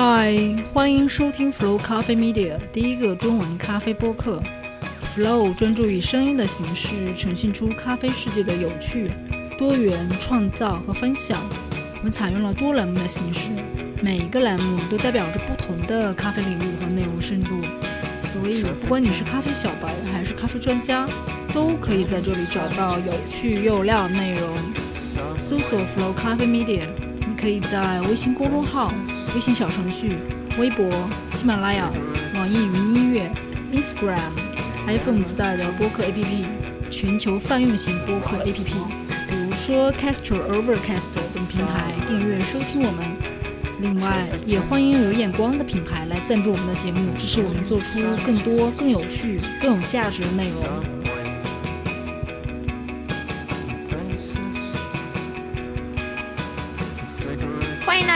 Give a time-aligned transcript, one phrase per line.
[0.00, 0.32] 嗨，
[0.72, 4.40] 欢迎收听 Flow 咖啡 Media 第一个中文咖啡播客。
[5.12, 9.10] Flow 专注以声音的形式呈现出咖啡世界的有趣、
[9.58, 11.40] 多元、创造和分享。
[11.96, 13.48] 我们采用了多栏目的形式，
[14.00, 17.60] 每一个栏目都代表着不同的咖啡领域和内容深度。
[18.32, 21.08] 所以，不管你是咖啡小白还是咖啡专家，
[21.52, 24.48] 都可以在这里找到有趣又有料的内容。
[25.40, 26.86] 搜索 Flow 咖啡 Media，
[27.18, 28.94] 你可以在微信公众号、
[29.34, 30.18] 微信小程序、
[30.58, 30.90] 微博、
[31.32, 31.90] 喜马拉雅、
[32.34, 33.30] 网易云音乐、
[33.72, 34.18] Instagram、
[34.86, 36.44] iPhone 自带的播客 APP、
[36.90, 38.64] 全球泛用型播客 APP，
[39.28, 43.06] 比如说 Castro、Overcast 等平台订阅收听我们。
[43.80, 50.97] 另外，也欢迎有眼光的品牌来赞助我们的节目，支持我们做出更多、更有趣、更有价值的内容。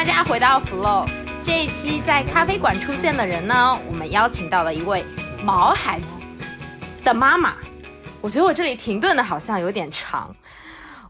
[0.02, 1.08] 大家回到 Flow。
[1.44, 5.04] 这一期在咖啡馆出现的人呢，我们邀请到了一位
[5.44, 6.06] 毛孩子
[7.04, 7.54] 的妈妈。
[8.20, 10.34] 我觉得我这里停顿的好像有点长。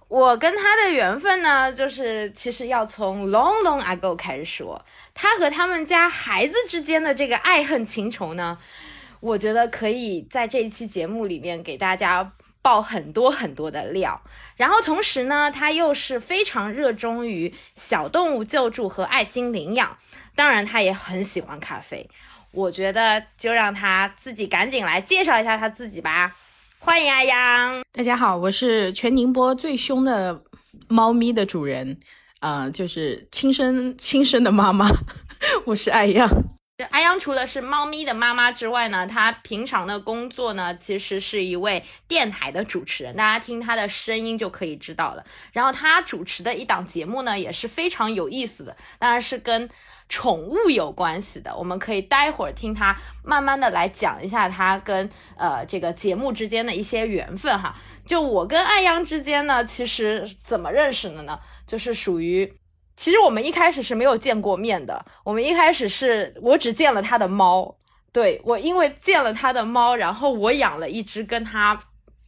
[0.08, 4.84] 我跟他的缘分呢，就是其实要从 long long ago 开始说。
[5.14, 8.58] 他和他们家孩子之间的这个爱恨情仇呢，
[9.20, 12.30] 我觉得可以在这一期节目里面给大家
[12.62, 14.22] 爆很多很多的料。
[14.56, 19.96] 然后同时呢，他又是非常热衷于小动物救助和爱心领养，
[20.34, 22.08] 当然他也很喜欢咖啡。
[22.52, 26.36] 我觉得就让他自己赶紧来介绍一下他自己吧。
[26.78, 30.42] 欢迎阿阳，大家好，我是全宁波最凶的
[30.88, 31.98] 猫咪的主人，
[32.41, 34.91] 呃，就是亲生亲生的妈妈，
[35.64, 36.28] 我是爱阳。
[36.91, 45.25] 阿央除了是猫咪的妈妈之外呢，她平常的工作呢，其实是一位电台的主持人，大家听她的声音就可以知道了。
[45.53, 49.69] 然后她主持的一档节目呢，也是非常有意思的，当然是跟。
[50.09, 52.94] 宠物有关系的，我们可以待会儿听她
[53.25, 57.75] 慢慢的来讲一下她跟呃这个节目之间的一些缘分哈。
[58.05, 61.41] 就我跟爱央之间呢，其实怎么认识的呢？
[61.66, 62.53] 就是属于，
[63.02, 65.04] 其实我们一开始是没有见过面的。
[65.24, 67.74] 我们一开始是我只见了他的猫，
[68.12, 71.76] 对我因为见了他的猫，然后我养了一只跟他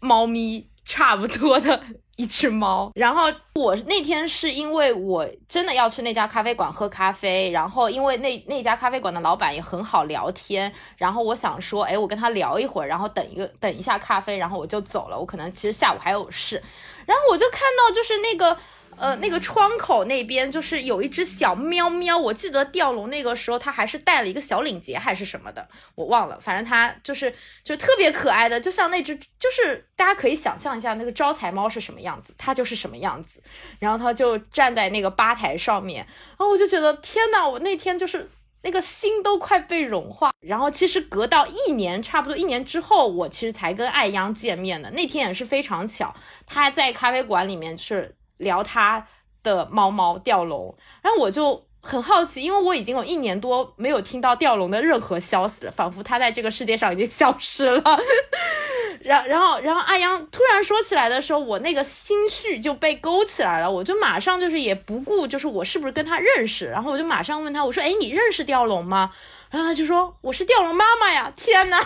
[0.01, 1.81] 猫咪 差不多的。
[2.17, 3.25] 一只猫，然后
[3.55, 15.19] 我那天是因为我真的要去那家咖啡馆喝咖啡，然后因为那那家咖啡馆的老板也很好聊天，然后我想说，哎，我跟他聊一会儿，然后等一个等一下咖啡，然后我就走了。
[15.19, 16.63] 我可能其实下午还有事，
[17.05, 18.57] 然后我就看到就是那个。
[18.97, 33.43] 呃，那个窗口那边就是有一只小喵喵，我记得吊龙那个时候它还是带了一个小领结还是什么的，我忘了，反正它就是就特别可爱的，就像那只，就是大家可以想象一下那个招财猫是什么样子，它就是什么样子，
[33.79, 38.31] 然后它就站在那个吧台上面，然后我就觉得天呐，我那天就是
[38.63, 40.33] 那个心都快被融化。
[40.41, 46.15] 然后其实隔到一年，差不多一年之后，我其实才跟爱央见面的，那天也是非常巧，
[46.47, 48.15] 他在咖啡馆里面是。
[48.39, 49.07] 聊他
[49.43, 57.83] 的猫猫吊龙，然后我就很好奇，因为我已经有一年多没有听到吊龙的任何消息了，仿佛他在这个世界上已经消失了。
[59.03, 69.13] 然然后然后阿阳突然说起来的时候，我那个心绪就被勾起来了，我就马上就是也不顾就是我是不是跟他认识，然后我就马上问他，我说，哎，你认识吊龙吗？
[69.51, 71.31] 然后他就说，我是吊龙妈妈呀！
[71.37, 71.79] 天呐！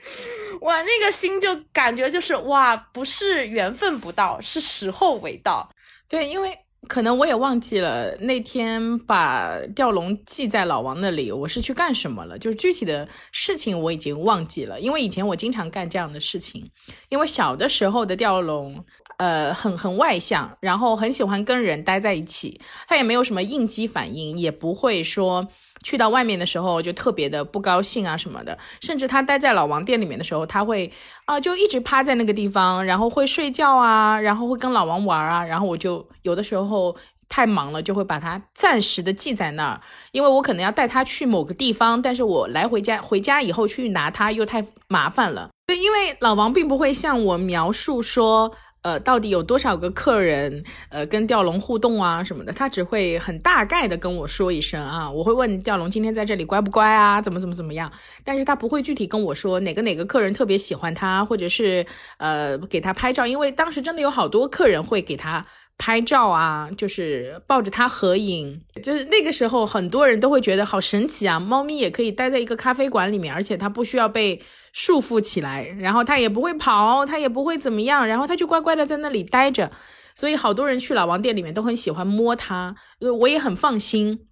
[0.60, 5.68] 我那个心就感觉就是哇，不是缘分不到，是时候未到。
[6.08, 12.38] 对，因为可能我也忘记了那天把吊龙寄在老王那里，我是去干什么了？
[12.38, 16.70] 就是具体的事情我已经忘记了，因为以前我经常干这样的事情。
[17.08, 18.84] 因为小的时候的吊龙，
[19.18, 25.48] 呃，很很外向，然后很喜欢跟人待在一起，他也没有什么应激反应，也不会说。
[25.82, 30.90] 去到外面的时候就特别的不高兴啊什么的，甚至他待在老王店里面的时候，他会
[31.24, 36.96] 啊就一直趴在那个地方，然后会睡觉啊，然后会跟老王玩啊，然后我就有的时候
[37.28, 39.80] 太忙了，就会把他暂时的记在那儿，
[40.12, 48.52] 因为我可能要带他去某个地方，但是我来回家回家以后去拿他又太麻烦了，对，因为老王并不会向我描述说。
[48.82, 52.52] 呃，到底有多少个客人呃跟吊龙互动啊什么的？
[52.52, 57.90] 他只会很大概的跟我说一声啊，我会问吊龙今天在这里乖不乖啊，怎么怎么怎么样？
[58.24, 61.84] 但是他不会具体跟我说哪个哪个客人特别喜欢他，或者是
[62.18, 65.44] 呃给他拍照，因为当时真的有好多客人会给他。
[65.80, 71.38] 拍照啊，就是抱着它合影，就是那个时候很多人都会觉得好神奇啊！
[71.38, 74.42] 猫咪也可以待在一个咖啡馆里面，而且它不需要被
[74.80, 79.72] 束缚起来，然后它也不会跑，它也不会怎么样，然后它就乖乖的在那里待着。
[80.14, 84.28] 所以好多人去老王店里面都很喜欢摸它，呃，我也很放心。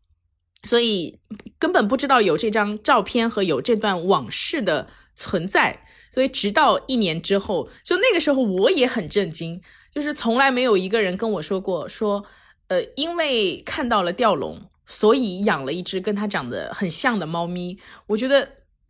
[0.63, 1.19] 所以
[1.59, 5.85] 根本不知道有这张照片和有这段往事的存在。
[6.13, 9.61] 所以直到一年之后，就那个时候我也很震惊，
[9.93, 12.25] 就是从来没有一个人跟我说过说，
[12.69, 17.77] 呃，因为看到了吊龙，所以养了一只跟它长得很像的猫咪。
[18.07, 18.49] 我觉得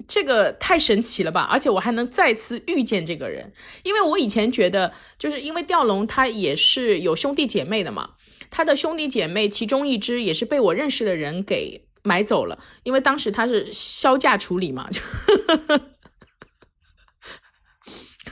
[0.08, 1.42] 这个太神奇了吧！
[1.50, 3.52] 而且我还能再次遇见这个人，
[3.82, 8.10] 因为我以前觉得，就是因为吊龙它也是有兄弟姐妹的嘛，
[8.50, 15.00] 它的兄弟姐妹其中一只也是被我认识的人给买走了，因为当时他是销价处理嘛，就。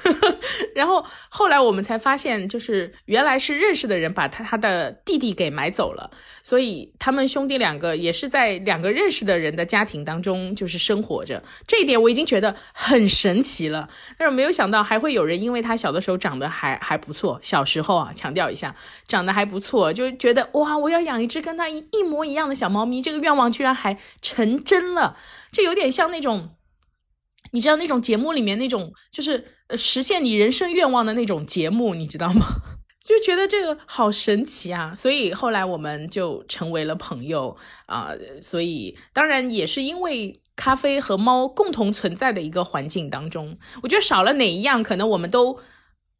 [0.74, 6.10] 然后后来我们才发现，就是原来是认识的人把他他的弟弟给买走了，
[6.42, 11.42] 所以他们兄弟两个也是在两个认识的人的家庭当中就是生活着。
[11.66, 18.74] 这一点我已经觉得很神奇了，但是没有想到还会有人因为他小的时候长得还还不错，小时候啊强调一下
[19.06, 25.16] 长得还不错，就觉得哇我要养一只跟他一模一样的小猫咪，这个愿望居然还成真了，
[25.50, 26.50] 这有点像那种。
[27.50, 32.46] 你知道那种节目里面那种就是实现你人生愿望的那种节目，你知道吗？
[33.04, 34.94] 就觉得这个好神奇啊！
[34.94, 38.12] 所以后来我们就成为了朋友啊。
[38.40, 45.60] 所以当然也是因为咖啡和猫共同存在的一个环境当中，我觉得少了哪一样，可能我们都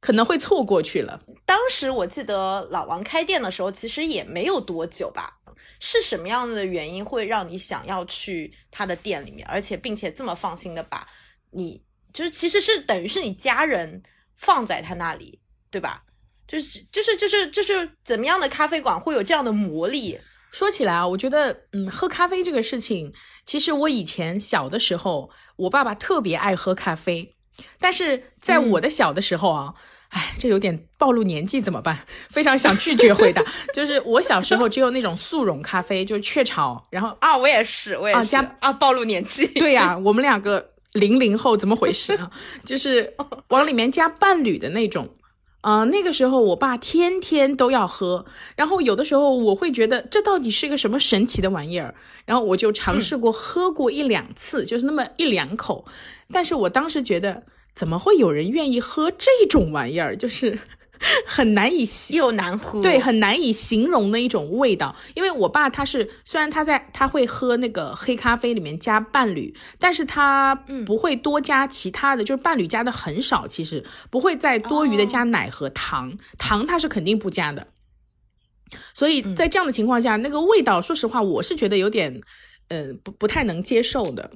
[0.00, 1.22] 可能会错过去了。
[1.46, 5.38] 当时我记得老王开店的时候，其实也没有多久吧。
[5.80, 11.06] 是什么样的原因会让你想要去他的店里面，而且并且这么放心的把
[11.52, 11.82] 你
[12.14, 14.02] 就是其实是等于是你家人
[14.36, 15.38] 放在他那里，
[15.70, 16.02] 对吧？
[16.48, 20.18] 就是就是就是就是怎么样的咖啡馆会有这样的魔力？
[20.50, 23.12] 说起来啊，我觉得嗯，喝咖啡这个事情，
[23.44, 27.34] 其实我以前小的时候，我爸爸特别爱喝咖啡，
[27.78, 29.74] 但是在我的小的时候啊。
[30.10, 31.98] 哎，这有点暴露年纪怎么办？
[32.30, 33.42] 非常想拒绝回答。
[33.74, 36.80] 就是我小时候只有那种速溶咖啡，就是雀巢。
[36.88, 39.44] 然后啊，我也是，我也是加啊，暴露年纪。
[39.58, 42.30] 对呀，我们两个零零后怎么回事啊？
[42.64, 43.14] 就是
[43.48, 45.08] 往里面加伴侣的那种。
[45.60, 48.26] 啊，那个时候我爸天天都要喝，
[48.56, 51.94] 然后有的时候我会觉得这到底是个什么神奇的玩意儿，
[52.26, 55.84] 然后我就尝试过喝过一两次，就是那么一两口，
[56.32, 57.42] 但是我当时觉得。
[57.76, 60.16] 怎么会有人愿意喝这种玩意儿？
[60.16, 60.56] 就是
[61.26, 64.94] 很难以又难喝，对，很难以形容的一种味道。
[65.14, 70.54] 因为我爸他是虽然他在他会喝那个黑咖啡里面加伴侣，但是他
[70.86, 77.66] 不会多加其他的，就是伴侣加的很少，其实不会再多余的加奶和糖，糖他是肯定不加的。
[78.92, 82.20] 所以在这样的情况下，那个味道，说实话，我是觉得有点，
[82.68, 84.30] 呃，不不太能接受的。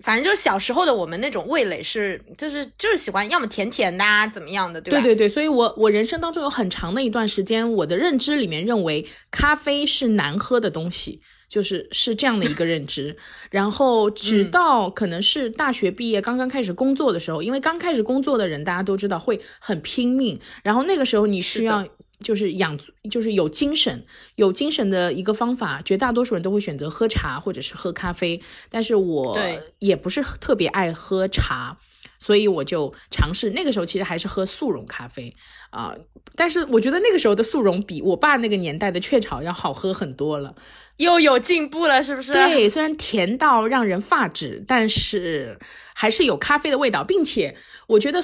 [0.00, 5.00] 反正就是小时候的我们那种味蕾是，就是就是喜欢要么甜甜的啊，怎么样的，对吧？
[5.00, 13.16] 对对对，所以我我人生当中有很长的一段时间，我的认知里面认为咖啡是难喝的东西，就是是这样的一个认知。
[13.50, 21.86] 然后直到可能是大学毕业刚刚开始工作的时候，因为刚开始工作的人大家都知道会很拼命，然后那个时候你需要。
[22.20, 22.78] 就是养，
[23.10, 24.04] 就是有精神，
[24.36, 25.82] 有精神的一个方法。
[25.82, 28.40] 绝大多数人都会选择喝茶或者是喝咖啡，
[28.70, 29.38] 但是我
[29.78, 31.78] 也不是特别爱喝茶，
[32.18, 33.50] 所以我就尝试。
[33.50, 35.36] 那个时候其实还是喝速溶咖啡
[35.70, 35.94] 啊，
[36.34, 40.54] 但是我觉得那个时候的速溶比我爸那个年代的雀巢要好喝很多了，
[40.96, 42.32] 又有进步了，是不是？
[42.32, 45.58] 对，虽然甜到让人发指，但是
[45.94, 47.54] 还是有咖啡的味道，并且
[47.88, 48.22] 我觉得，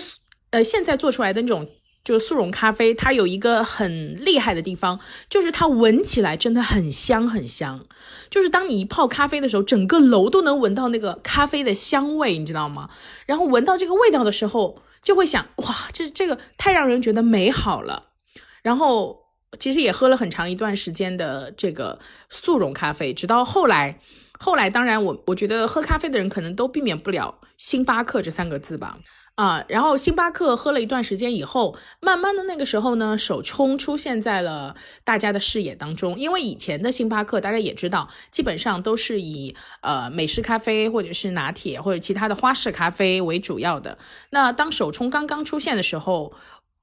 [0.51, 1.69] 呃，现在做出来的那种。
[2.05, 7.87] 就是速溶咖啡，它有一个很厉害的地方，就是它闻起来真的很香很香。
[8.29, 12.91] 就是当你一泡咖啡的时候，整个楼都能闻到那个咖啡的香味，你知道吗？
[13.27, 18.09] 然后闻到这个味道的时候，就会想，哇，这这个太让人觉得美好了。
[18.63, 19.21] 然后
[19.59, 21.99] 其实也喝了很长一段时间的这个
[22.31, 24.01] 速溶咖啡，直到后来，
[24.39, 28.99] 后来当然我我觉得喝咖啡的人可能都避免不了星巴克这三个字吧。
[29.35, 36.19] 啊，然后星巴克喝了一段时间以后，慢慢的那个时候呢，手冲出现在了大家的视野当中。
[36.19, 43.97] 因为以前的星巴克大家也知道，基本上都是以呃美式咖啡或者是拿铁或者其他的花式咖啡为主要的。
[44.31, 46.35] 那当手冲刚刚出现的时候，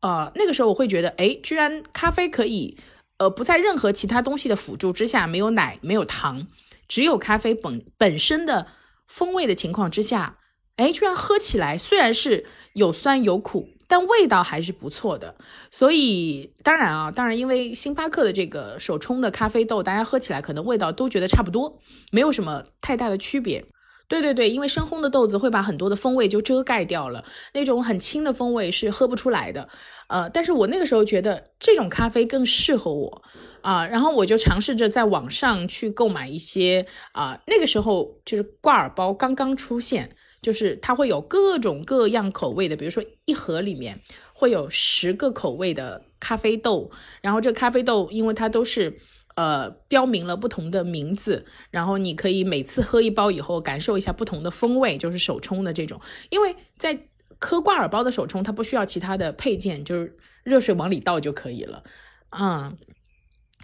[0.02, 2.76] 呃，那个时候我会觉得，哎，居然咖啡可以，
[3.20, 6.48] 呃，不在任何其他东西的辅助之下，没有奶，没有糖，
[6.88, 8.66] 只有咖啡本本身的
[9.08, 10.39] 风味的情况之下。
[10.80, 15.36] 哎，居然喝起来虽然是有酸有苦，但味道还是不错的。
[15.70, 21.78] 所以当然啊，当然因为星巴克的这个手冲的咖啡豆，大家喝起来可能味道都觉得差不多，
[22.14, 23.66] 没有什么太大的区别。
[24.08, 29.68] 对对对，因为深烘的豆子会把很多的风味就遮盖掉了，那种很轻的风味是喝不出来的。
[30.08, 33.22] 呃，但是我那个时候觉得这种咖啡更适合我
[33.62, 40.16] 啊，然后我就尝试着在网上去购买一些啊，那个时候就是挂耳包刚刚出现。
[40.42, 44.02] 就是它会有各种各样口味的，比如说一盒里面
[44.34, 46.90] 会有十个口味的咖啡豆，
[47.22, 49.00] 然后这咖啡豆因为它都是
[49.36, 56.98] 呃标明了不同的名字，然后你可以每次喝一包以后感受一下不同的风味，就是手冲的这种，因为在
[57.40, 61.84] 喝挂耳包的手冲它不需要其他的配件，就是热水往里倒就可以了，
[62.32, 62.78] 嗯。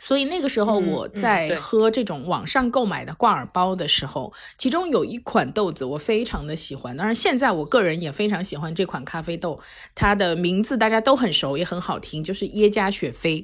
[0.01, 6.95] 所以那个时候我在喝这种网上购买的挂耳包的时候，其中有一款豆子我非常的喜欢。
[6.95, 9.59] 当然，现在我个人也非常喜欢这款咖啡豆，
[9.95, 13.41] 它的名字大家都很熟，也很好听，就是耶加雪菲，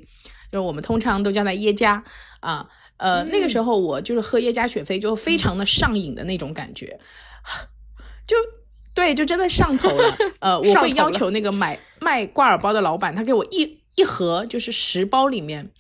[0.52, 2.04] 就是我们通常都叫它耶加
[2.42, 2.68] 啊。
[2.98, 7.00] 呃，那个时候我就是喝耶加雪菲就非常的上瘾的那种感觉，
[8.28, 8.36] 就
[8.94, 10.18] 对，就真的上头了。
[10.40, 15.72] 呃，我会要求那个买卖挂耳包的老板，他给我一一盒，就是十包里面。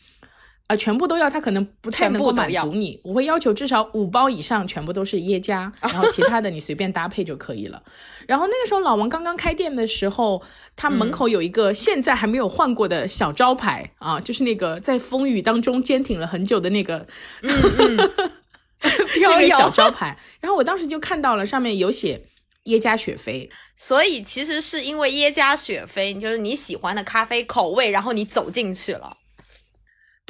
[0.72, 2.98] 啊，全部都要，他可能不太能够满足你。
[3.04, 7.84] 我会要求至少五包以上，全部都是耶加，然后其他的你随便搭配就可以了。
[8.25, 10.42] 然后那个时候老王刚刚开店的时候，
[10.78, 17.06] 他门口有一个现在还没有换过的小招牌啊，就是那个在风雨当中坚挺了很久的那个
[17.42, 18.32] 嗯嗯
[19.13, 20.18] 飘摇小招牌。
[20.40, 22.22] 然后我当时就看到了上面有写
[22.63, 29.12] 耶加雪菲，所以其实是因为耶加雪菲，就是你喜欢的咖啡口味，然后你走进去了。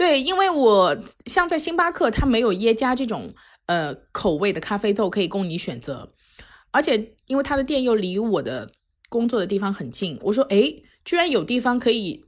[0.02, 3.36] 对，因为我像在星巴克，它没有耶加这种
[3.68, 6.12] 呃口味的咖啡豆可以供你选择，
[6.72, 8.72] 而且因为它的店又离我的
[9.10, 10.74] 工作的地方很近，我说哎，
[11.06, 12.26] 居然有地方可以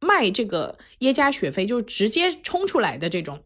[0.00, 3.42] 卖这个耶加雪菲，就直接冲出来的这种。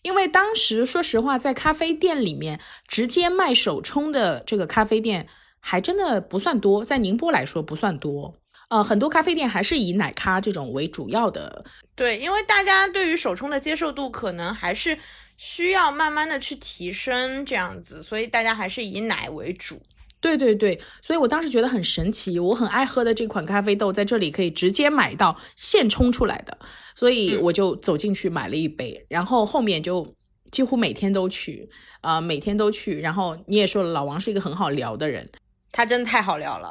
[0.00, 5.28] 因为当时说实话，在咖啡店里面直接卖手冲的这个咖啡店
[5.60, 8.36] 还真的不算多，在宁波来说不算多。
[8.68, 11.64] 呃，很多咖啡店还是以奶咖这种为主要的。
[11.94, 14.98] 对，因为大家对于手冲的接受度可能还是
[15.36, 19.80] 需要慢慢的去提升，这样子，所以大家还是以奶为主。
[20.20, 26.58] 对对对，所以我当时觉得很神奇，我很爱喝的这款咖啡豆在这里可以直接买到现冲出来的，
[26.96, 30.12] 所以我就走进去买了一杯，然后后面就
[30.50, 31.70] 几乎每天都去，
[32.00, 33.00] 啊，每天都去。
[33.00, 35.30] 然后你也说了，老王是一个很好聊的人，
[35.70, 36.68] 他真的太好聊了。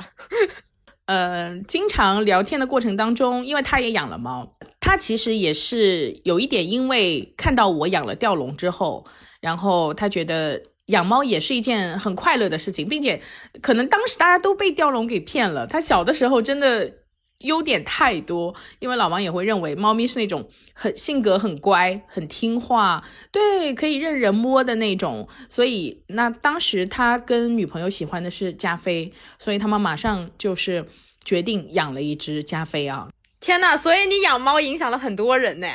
[1.08, 9.06] 呃，经常聊天的过程当中，因为他也养了猫，他其实也是有一点，因为看到我养了吊龙之后，
[9.42, 13.22] 然后他觉得养猫也是一件很快乐的事情，并且
[13.62, 16.94] 可能当时大家都被吊龙给骗了，他小的时候真的。
[17.41, 25.27] 优点太多，因为老王也会认为猫咪是那种很性格很乖、很听话，对，可以任人摸的那种。
[25.48, 30.88] 所以那当时他跟女朋友喜欢的是加菲，所以他们马上就是
[31.24, 33.10] 决定养了一只加菲啊！
[33.39, 35.67] 天呐，所以你养猫影响了很多人呢？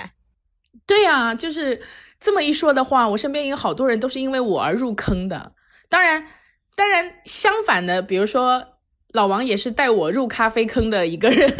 [0.84, 1.80] 对呀，就是
[2.18, 5.52] 这么一说的话，我身边有好多人都是因为我而入坑的。
[5.88, 6.26] 当然，
[6.74, 8.71] 当然相反的，比如说。
[9.12, 11.54] 老王也是带我入咖啡坑的一个人，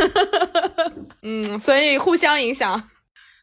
[1.22, 2.88] 嗯，所以互相影响。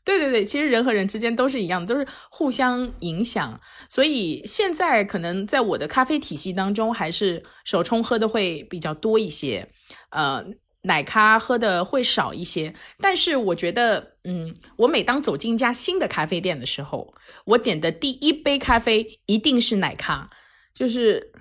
[0.04, 3.60] 对对对，其实人和人之间都是一样，都是互相影响。
[3.88, 9.70] 所以现在可能在我的咖啡体系当中，还是手冲喝的会比较多一些，
[10.10, 10.44] 呃，
[10.84, 12.74] 奶咖喝的会少一些。
[13.00, 17.14] 但是我觉得，嗯，我每当走进一家新的咖啡店的时候，
[17.46, 20.28] 我点的第一杯咖啡一定是奶咖，
[20.74, 21.32] 就是。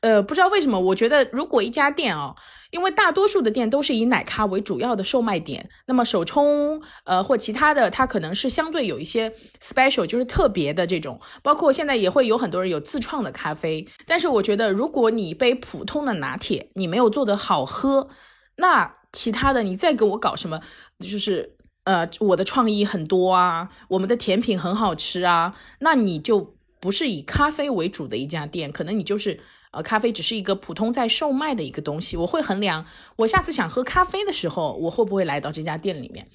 [0.00, 2.34] 呃，不知道为什么，我觉得如果一家店啊，
[2.70, 9.30] 因为大多数的店都是以奶咖为主要的售卖点，那么手冲呃或其他的，它可能是相对有一些
[9.62, 11.20] special，就是特别的这种。
[11.42, 18.08] 包括现在也会有很多人有自创的咖啡，但是我觉得如果你一杯普通的拿铁你没有做的好喝，
[18.56, 20.58] 那其他的你再给我搞什么，
[21.00, 29.38] 就是呃我的创意很多啊，我们的甜品很好吃啊，那你就不是以咖啡为主的一家店，可能你就是。
[29.72, 32.16] 呃，咖啡只是一个普通在售卖的一个东西。
[32.16, 32.84] 我会衡量，
[33.16, 36.26] 我下次想喝咖啡的时候，我会不会来到这家店里面？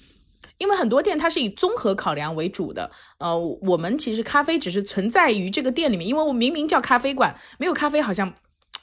[0.58, 2.90] 因为很多店它是以综合考量为主的。
[3.18, 8.32] 呃，我们其实咖啡只是存在于这个店里面，因为我明明叫咖啡馆，没有咖啡好像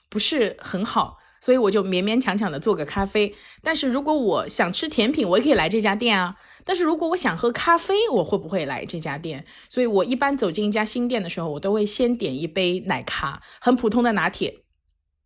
[0.09, 1.17] 不是很好。
[1.41, 6.35] 所以我就勉勉强强的做个咖啡，但是如果我想吃甜品，我也可以来这家店啊。
[6.65, 9.45] 但是如果我想喝咖啡，我会不会来这家店？
[9.69, 14.63] 所以我一般走进一家新店的时候，我都会先点一杯奶咖，很普通的拿铁，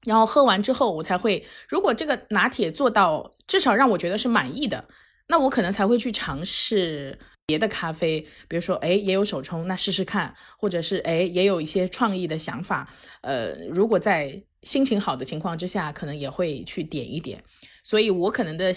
[0.05, 4.85] 然后喝完之后，我才会，如果这个拿铁做到至少让我觉得是满意的，
[5.27, 12.87] 那我可能才会去尝试别的咖啡，比如说哎也有手冲，那试试看，或者是哎也有一些创意的想法，
[13.21, 17.43] 呃，如果在心情好的情况之下，可能也会去点一点。
[17.87, 18.73] 所以我可能的，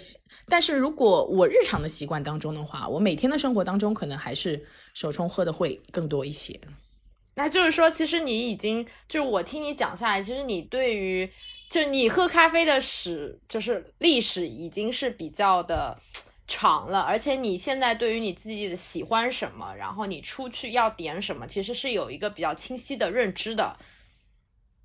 [0.46, 4.64] 但是如果我日常的习惯当中的话，我每天的生活当中可能还是
[4.94, 6.60] 手冲喝的会更多一些。
[7.34, 11.28] 那就是说，其实你已经就是我听你讲下来，其实你对于
[11.68, 15.98] 就是你喝咖啡的史，就是历史已经是比较的
[16.46, 23.76] 长了，而且你现在对于你自己的喜欢什么，然后你出去要点什么，其实是有一个比较清晰的认知的。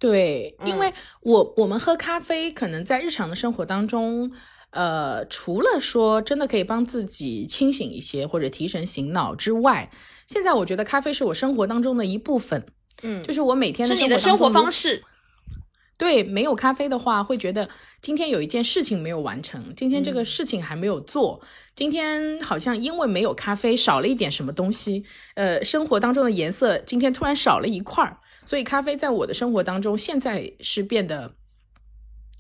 [0.08, 0.94] 对，因为
[1.24, 4.32] 我我们喝咖啡，可能在日常的生活当中，
[4.70, 9.90] 呃，除了说真的可以帮自己清醒一些或者提神醒脑之外，
[10.28, 12.64] 现在我觉得咖啡是我生活当中的一部分。
[13.02, 15.04] 嗯，就是我每天是你的生活方式。
[15.98, 17.68] 对，没有咖啡的话，会觉得
[18.00, 21.42] 今天有一件事情没有完成，今天这个事情还没有做，
[21.74, 28.20] 今天好像因为没有咖啡少了一点什么东西，呃，生活当中的颜色今天突然少了一块儿。
[28.46, 31.36] 所以咖啡在我的生活当中，现在是变得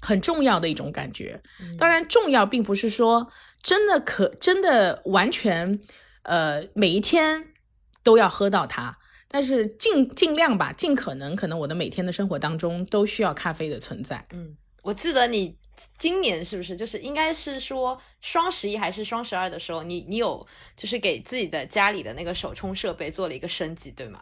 [0.01, 1.41] 很重要的一种感觉。
[1.77, 3.31] 当然，重要并不是说
[3.61, 5.79] 真的可真的完全，
[6.23, 7.47] 呃，每一天
[8.03, 8.97] 都要喝到它。
[9.27, 14.25] 但是尽尽量吧，尽可能，可能我的每天的生活当中都需要咖啡的存在。
[14.31, 15.57] 嗯，我记得你
[15.97, 20.45] 今年是不是就是应该是说双十一还是双十二的时候，你你有
[20.77, 24.21] 就是给自己的家里的那个手冲设备做了一个升级，对吗？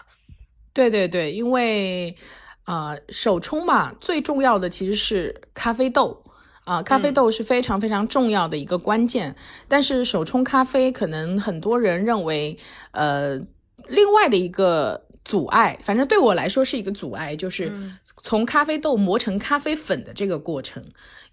[0.74, 2.15] 对对对，因为
[2.63, 6.24] 啊，手冲嘛，最重要的其实是咖啡豆
[6.65, 9.36] 啊，咖啡豆是非常非常重要的一个关键。
[9.68, 12.58] 但是手冲咖啡，可能很多人认为，
[12.92, 13.36] 呃，
[13.88, 17.72] 另外的一个阻碍，反正对我来说是一个阻碍，就是
[18.24, 20.84] 从咖啡豆磨成咖啡粉的这个过程。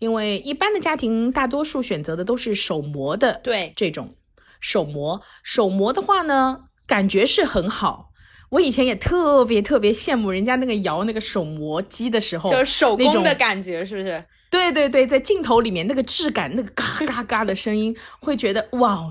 [0.01, 4.15] 因为一般的家庭，大多数选择的都是手磨的，对这种
[4.59, 8.10] 手磨，手磨的话呢，感觉是很好。
[8.51, 14.23] 我以前也特别特别羡慕人家那个摇那个手磨机的时候，就是手工的感觉，是不是？
[14.51, 19.11] 对对对，在镜头里面那个质感，那个嘎嘎嘎的声音，会觉得哇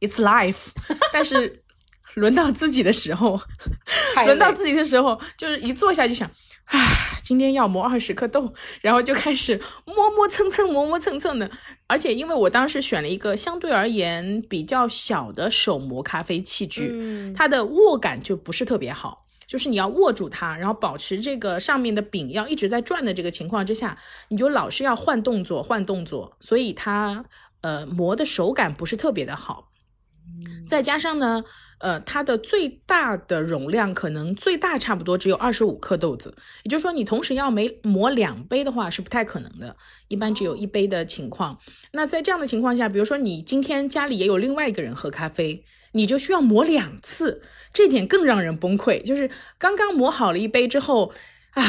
[0.00, 0.70] ，it's life。
[1.12, 1.62] 但是
[2.14, 3.40] 轮到自己的时候，
[4.26, 6.28] 轮到自己的时候，就是一坐下就想。
[6.64, 6.78] 唉，
[7.30, 11.48] 今天要磨二十颗豆， 然后就开始磨磨蹭蹭，磨磨蹭蹭的。
[11.86, 27.24] 而且因为我当时选了一个相对而言比较小的手磨咖啡器具，它的握感就不是特别好，就是你要握住它，然后保持这个上面的柄要一直在转的这个情况之下，你就老是要换动作换动作，所以它
[27.60, 29.69] 呃磨的手感不是特别的好。
[30.66, 31.44] 再加上呢。
[31.82, 39.74] 呃，它的最大的容量可能最大差不多只有二十五克豆子，也就是说你同时要每磨两杯的话是不太可能的，
[40.08, 41.58] 一般只有一杯的情况。
[41.92, 47.40] 那在这样的情况下，比如说你今天家里也有另外一个人喝咖啡，你就需要磨两次，
[47.72, 49.02] 这点更让人崩溃。
[49.02, 51.14] 就是刚刚磨好了一杯之后。
[51.52, 51.64] 啊，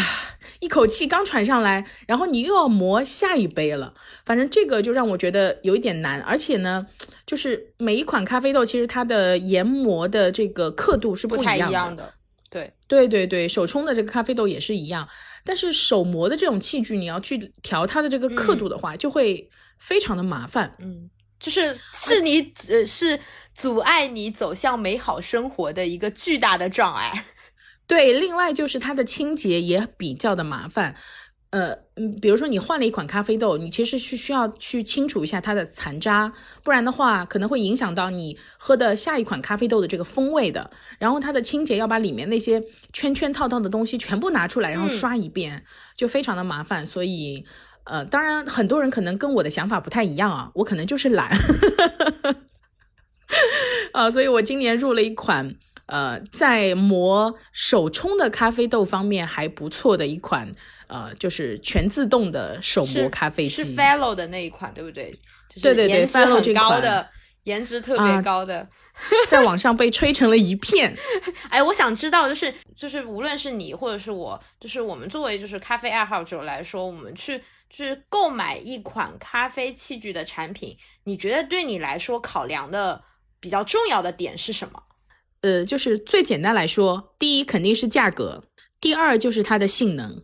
[0.60, 6.86] 一口气刚喘上来，然后你又要磨下一杯了，反正这个就让我觉得有一点难，而且呢，
[7.32, 12.14] 就是每一款咖啡豆其实它的研磨的这个刻度是不太一样的。
[12.50, 15.08] 对对对对，手冲的这个咖啡豆也是一样，
[15.46, 20.76] 但是手磨的这种器具，你要去调它的这个刻度的话，就会非常的麻烦。
[20.80, 23.18] 嗯，就是是你呃是
[23.54, 27.24] 阻碍你走向美好生活的一个巨大的障碍。
[27.88, 30.98] 对，另外就是它的清洁也比较的麻烦，
[31.52, 36.32] 呃，嗯，比如说你换了一款咖啡豆，你其实是需要去清除一下它的残渣，
[36.64, 40.72] 不然的话可能会影响到你喝的下一款咖啡豆的这个风味的。
[40.98, 45.66] 然后它的清洁要把里面那些圈圈套套的东西全部拿出来，然后刷一遍，
[45.98, 46.86] 就非常的麻烦。
[46.86, 47.44] 所以，
[47.84, 51.38] 呃，当然很多人可能跟我的想法不太一样啊，我可能就是懒，
[53.92, 55.56] 啊，所以我今年入了一款。
[55.92, 60.50] 呃，在磨手冲的咖啡豆方面还不错的一款，
[60.88, 65.14] 呃，就是全自动的手磨咖啡机，是 Fellow 的那一款，对不对？
[65.62, 67.06] 对对对，Fellow 这款的
[67.44, 68.66] 颜值特别高的，
[69.28, 70.96] 在网上被吹成了一片。
[71.52, 77.38] 哎，我想知道，就是就是无论是你或者是我，就是我们作为就是咖啡爱好者来说，我们去
[77.70, 83.04] 就是购买一款咖啡器具的产品，你觉得对你来说考量的
[83.42, 84.82] 比较重要的点是什么？
[85.42, 88.44] 呃，就是最简单来说，第一肯定是价格，
[88.80, 90.24] 第二就是它的性能，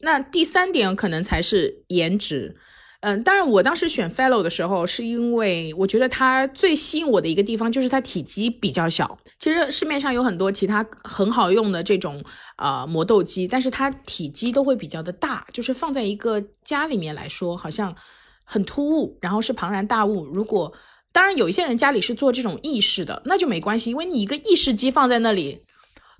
[0.00, 2.56] 那第三点可能才是颜值。
[3.00, 9.18] 嗯，当然我当时选 Fellow 的时候，是因为我觉得它最吸引我的一个地方就是它体积比较小。
[9.38, 12.24] 其实市面上有很多其他很好用的这种
[12.56, 17.94] 啊磨豆机，但是它体积都会比较的大，就是放在一个家里面来说，好像
[18.42, 20.24] 很突兀，然后是庞然大物。
[20.24, 20.72] 如果
[21.14, 25.62] 当然，有一些人家里是做这种意式的，那就没关系，因为你一个意式机放在那里，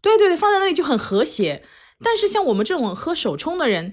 [0.01, 1.65] 对对对，放在那里就很和谐。
[2.01, 3.93] 但是像我们这种喝手冲的人，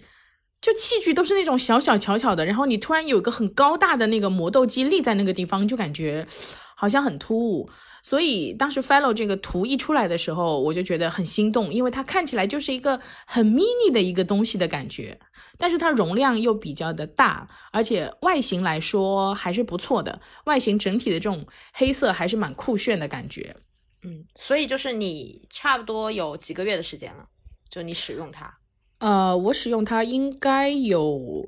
[0.62, 6.28] 就器具都是那种小小巧巧的，然后你突然有一个很高大的那个磨豆机立在那个地方，就感觉
[6.76, 7.68] 好像很突兀。
[8.04, 15.20] 所以当时 Fellow 这个图一出来的时候，我就觉得很心动，因为它看起来就是一个很 mini 的一个东西的感觉，
[15.58, 23.56] 但是它容量又比较的大，而且外形来说还是不错的，外形整体的这种黑色还是蛮酷炫的感觉。
[24.04, 27.26] 嗯，所以就是你差不多有几个月的时间了，
[27.70, 28.52] 就你使用它。
[29.00, 31.48] 呃，我使用它应该有。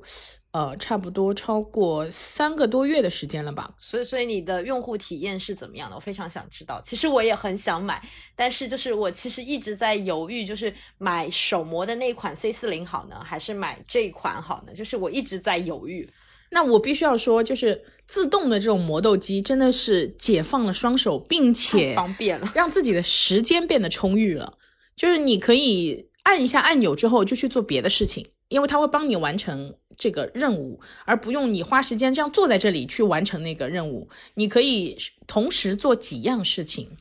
[0.54, 3.74] 呃，差不多超过三个多月的时间了吧。
[3.80, 5.96] 所以，所以你的用户体验是怎么样的？
[5.96, 6.80] 我非常想知道。
[6.86, 8.00] 其实我也很想买，
[8.36, 14.74] 但是就是我其实一直在犹豫，就是买手磨的那款 C 四零好呢，还是买这款好呢？
[14.74, 16.08] 就是我一直在犹豫。
[16.52, 24.60] 那我必须要说，就是自动的这种磨豆机真的是解放了双手，并且方便了，让自己的时间变得充裕了。
[24.96, 29.74] 就是你可以按一下按钮之后就去做别的事情，因为它会帮你完成。
[29.98, 36.98] 这个任务，而不用你花时间这样坐在这里去完成那个任务，你可以同时做几样事情。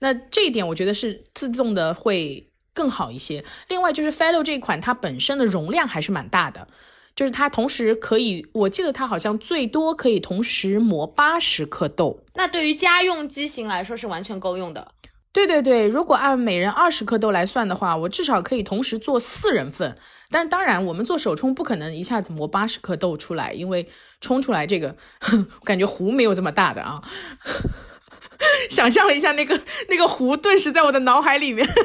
[0.00, 3.44] 那这一点我觉得是自动的会更好一些。
[3.68, 6.66] 另外就是 Fellow 这一款，它本身的容量还是蛮大的，
[7.14, 12.24] 就是它同时可以，我记得它好像最多可以同时磨八十克豆。
[12.34, 14.92] 那对于家用机型来说是完全够用的。
[15.32, 19.96] 对对对，如果按每人二十克豆来算的话，我至少可以同时做四人份。
[20.32, 23.86] 但当然，我们做手冲不可能一下子磨八十克豆出来，因为
[24.20, 24.96] 冲出来这个，
[25.60, 27.02] 我感觉壶没有这么大的啊。
[28.68, 31.68] 想象了一下那个那个壶，顿时在我的脑海里面。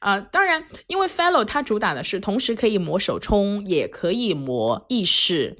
[0.00, 5.58] 啊，当然，因为 Fellow 它主打的是同时可以磨手冲，也可以磨意式，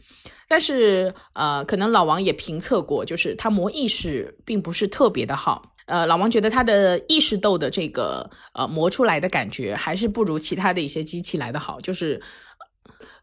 [0.49, 5.76] 但是呃，可能老王也评测过，就是它磨意式并不是特别的好。
[5.87, 11.81] 呃，老王觉得它的意式豆的这个呃磨出来的感觉还是不如其他的一些机器来的好。
[11.81, 12.21] 就是，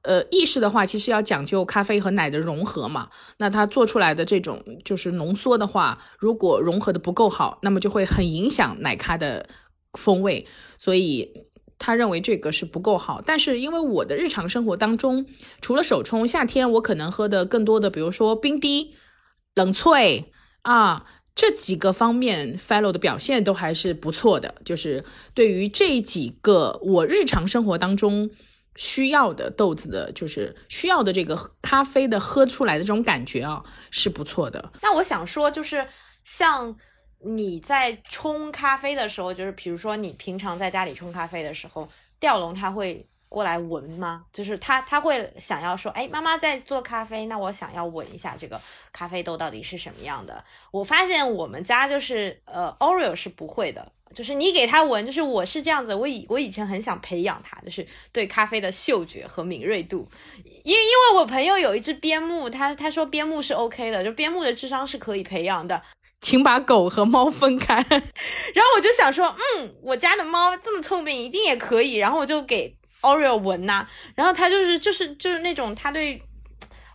[0.04, 9.48] 呃，意式的话其实要讲究咖啡和奶的融合嘛，那它做出来的这种就是浓缩的话，如果融合的不够好，那么就会很影响奶咖的
[9.98, 10.48] 风味。
[10.78, 11.48] 所以
[11.78, 13.22] 他认为这个是不够好。
[13.26, 15.26] 但是因为我的日常生活当中，
[15.60, 18.96] 除了手冲，夏天我可能喝的更多的，比如说冰滴、
[19.54, 20.28] 冷萃
[20.62, 21.06] 啊。
[21.36, 24.56] 这几个方面，Fellow 的表现都还是不错的。
[24.64, 28.30] 就是对于这几个我日常生活当中
[28.76, 34.72] 需要的豆子的，就是需要的这个咖啡的喝出来的这种感觉啊，是不错的。
[34.82, 35.86] 那我想说，就是
[36.24, 36.76] 像
[37.26, 43.06] 你在冲咖啡的时候，就是比如说你平常在家里冲咖啡的时候，吊龙它会。
[43.34, 44.24] 过来闻吗？
[44.32, 50.46] 就是他他会想要说，哎，妈妈在做咖啡，那我想要闻一下这个咖啡豆到底是什么样的。
[50.70, 55.96] 我发现我们家就是呃，Oreo 是不会的，就是你给他闻，就是我是这样子。
[55.96, 60.08] 我以我以前很想培养他，就是对咖啡的嗅觉和敏锐度，
[60.44, 65.82] 因因为我朋友有一只边牧，他他说边牧是 OK 的，就边牧的智商是可以培养的，
[66.22, 67.74] 请把狗和猫分开。
[68.54, 71.96] 然后我就想说，嗯，我家的猫这么聪明，一定也可以。
[71.96, 72.78] 然后我就给。
[73.04, 76.20] Oreo 闻呐，然后他就是就是就是那种他对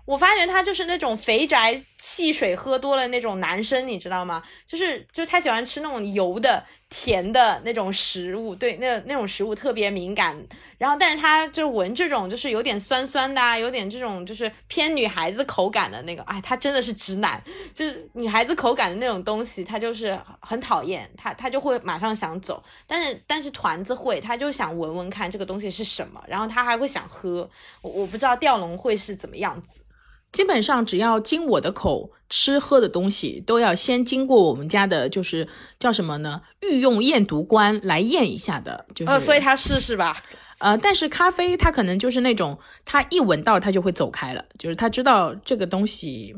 [0.05, 4.43] 我发觉他就是那种肥宅汽水喝多了那种男生，你知道吗？
[4.67, 6.65] 就是就是他喜欢吃那种油的。
[6.89, 10.35] 甜的那种食物，对那那种食物特别敏感，
[10.79, 17.43] 然后但是他就闻这种就是有点酸酸的，啊，有点这种就是偏女孩子口感的那个，哎，他真的是直男，
[17.75, 22.63] 就是女孩子口感的那种东西，他就是很讨厌，他他就会马上想走。
[22.87, 27.49] 但是但是团子会，他就想闻闻看这个东西是什么，然后他还会想喝。
[27.83, 29.83] 我我不知道吊龙会是怎么样子。
[30.31, 36.43] 基本上只要经我的口，吃喝的东西都要先经过我们家的，就是叫什么呢？
[36.61, 39.11] 御用验毒官来验一下的，就是。
[39.11, 40.23] 呃，所以他试试吧。
[40.59, 46.37] 呃，但是咖啡他可能就是那种，他一闻到他就会走开了，就是他知道这个东西，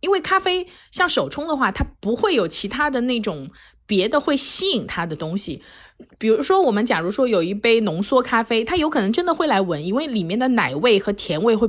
[0.00, 3.50] 因为咖啡像手冲的话，它不会有其他的那种
[3.86, 5.62] 别的会吸引他的东西。
[6.18, 11.68] 比如说，我们假如说有一杯浓缩咖啡，它有可能真的会来闻，因为里面的奶味和甜味会。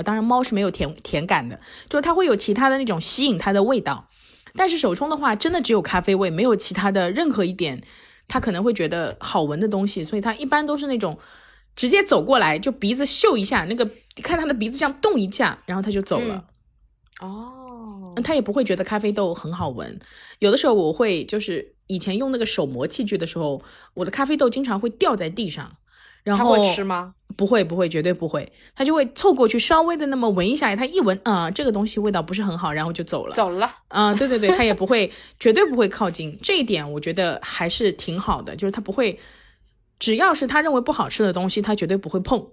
[0.00, 4.08] 啊，当然猫是没有甜甜感的，就是它会有其他的那种吸引它的味道，
[4.54, 7.82] 但是手冲的话，真的只有咖啡味，没有其他的任何一点，
[8.26, 11.18] 它可能会觉得好闻的东西，所以它一般都是那种
[11.76, 13.88] 直接走过来就鼻子嗅一下，那个
[14.22, 16.44] 看它的鼻子这样动一下，然后它就走了。
[17.20, 20.00] 哦，它也不会觉得咖啡豆很好闻。
[20.38, 23.62] 有的时候我会就是以前用那个手磨器具的时候，
[23.94, 25.76] 我的咖啡豆经常会掉在地上。
[26.22, 27.14] 然后他会吃吗？
[27.36, 28.52] 不会，不会，绝对不会。
[28.74, 33.34] 他就会凑过去，稍微的那么闻一下，他一闻，啊、这个东西味道不是很好，然后就走了。
[33.34, 33.70] 走了。
[33.88, 36.38] 啊、对对对，他也不会，绝对不会靠近。
[36.42, 39.18] 这一点我觉得还是挺好的，就是他不会，
[39.98, 42.46] 只要是他认为不好吃的东西，他绝对不会碰。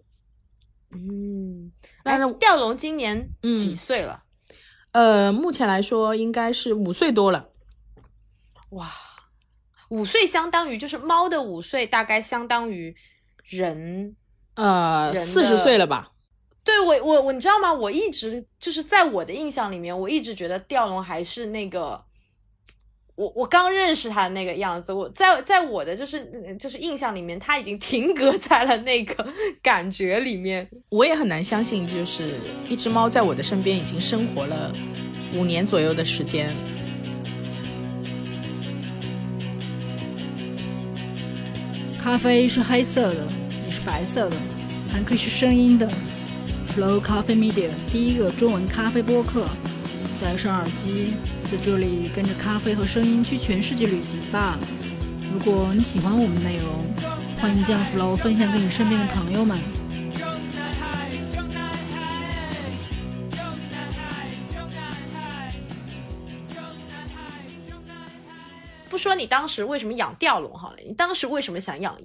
[0.91, 1.71] 嗯，
[2.03, 4.23] 当然哎吊龙今年嗯几岁了？
[4.93, 7.49] 呃，目前来说应该是五岁多了。
[8.69, 8.89] 哇，
[9.89, 12.95] 五岁相当于就是猫的五岁，大概相当于
[13.47, 14.15] 人。
[14.55, 16.11] 呃，四十岁了吧？
[16.63, 17.71] 对我我我，你知道吗？
[17.71, 22.03] 我一直就是在我的印象里面，我一直觉得吊龙还是那个。
[23.15, 29.27] 我我刚认识他的那个样子，我在在我的就是就是印象里面，他已经停格在了那个
[29.63, 30.69] 感觉里面。
[30.89, 34.71] 我也很难相信，就是一只猫在我的身边已经生活了
[35.33, 36.55] 五年左右的时间。
[41.99, 43.27] 咖啡是黑色的，
[43.87, 44.35] 白色的，
[44.91, 45.89] 还可以是声音的。
[46.75, 49.47] Flow Coffee Media 第一个中文咖啡播客，
[50.21, 51.13] 戴上耳机，
[51.49, 54.59] 在这里跟着咖啡和声音去全世界旅行吧。
[55.33, 56.85] 如果你喜欢我们的内容，
[57.39, 59.57] 欢迎将 Flow 分享给你身边的朋友们。
[68.89, 71.97] 不说你当时为什么养吊龙好了，你当时为什么想养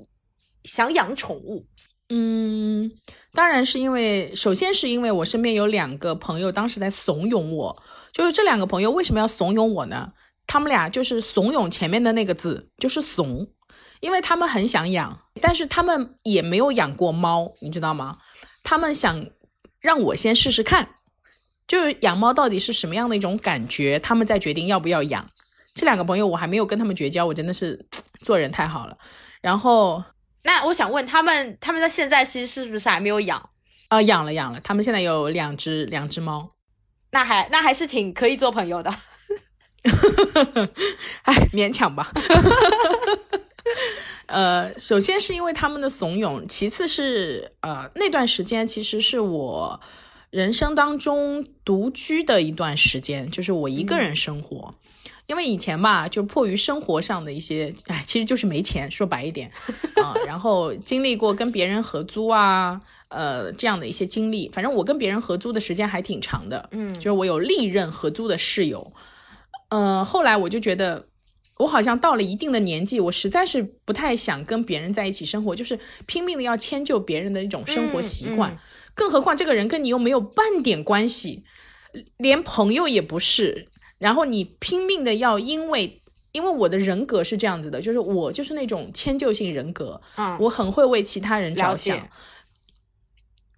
[0.64, 1.66] 想养宠物？
[2.14, 2.90] 嗯，
[3.32, 10.12] 当然是因为，首先是因为我身边有两个朋友当时在怂恿我，就是这两个朋友为什么要怂恿我呢？
[10.46, 13.48] 他们俩就是怂恿前面的那个字就是怂，
[14.00, 18.18] 因为他们很想养，但是他们也没有养过猫，你知道吗？
[18.62, 19.26] 他们想
[19.80, 20.96] 让我先试试看，
[21.66, 25.30] 就是养猫到底是什么样的一种感觉，他们再决定要不要养。
[25.74, 27.86] 这两个朋友我还没有跟他们绝交，我真的是
[28.20, 28.98] 做人太好了。
[29.40, 30.04] 然后
[30.44, 33.50] 那我想问他们，他们在现在其实是不是还没有养？
[33.88, 36.52] 呃，养了养了，他们现在有两只两只猫，
[37.10, 38.92] 那还那还是挺可以做朋友的。
[41.24, 42.10] 哎，勉强吧。
[44.26, 49.80] 呃，首先是因为他们的怂恿，其次是呃那段时间其实是我
[50.30, 54.74] 人生当中独居的一段时间，就是我一个人生活。
[55.26, 59.50] 因为以前吧，就迫于生活上的一些，哎，其实就是没钱，说白一点
[60.02, 64.50] 啊、然后经历过跟别人合租啊，呃，这样的一些经历。
[64.52, 68.92] 反正我跟别人合租的时间还挺长的，嗯就是我有历任合租的室友。
[69.70, 71.06] 呃，后来我就觉得，
[71.58, 78.52] 我好像到了一定的年纪，我实在是不太想跟别人在一起生活，就是拼命的要迁就别人的一种生活习惯。
[78.52, 78.58] 嗯嗯
[78.94, 81.44] 更何况这个人跟你又没有半点关系，
[82.18, 83.66] 连朋友也不是。
[84.02, 85.98] 然后你拼命的要因为。
[86.34, 92.08] 因为我的人格是这样子的，就是我就是那种迁就性人格，嗯，我很会为其他人着想。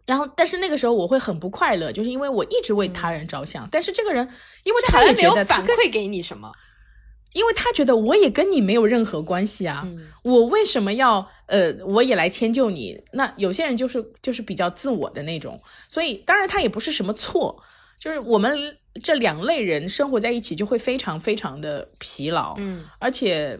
[0.05, 4.29] 然后，但是那个时候我会很不快乐，就是因为我一直为他人着想，但是这个人，
[4.65, 6.51] 因为他也没有觉得他跟反馈给你什么。
[7.33, 13.01] 因为他觉得我也跟你没有任何关系啊，嗯我为什么要呃我也来迁就你？
[13.13, 17.63] 那有些人就是就是比较自我的那种，所以当然他也不是什么错，
[18.01, 22.85] 就是我们这两类人生活在一起就会非常非常的疲劳，嗯。
[22.99, 23.59] 而且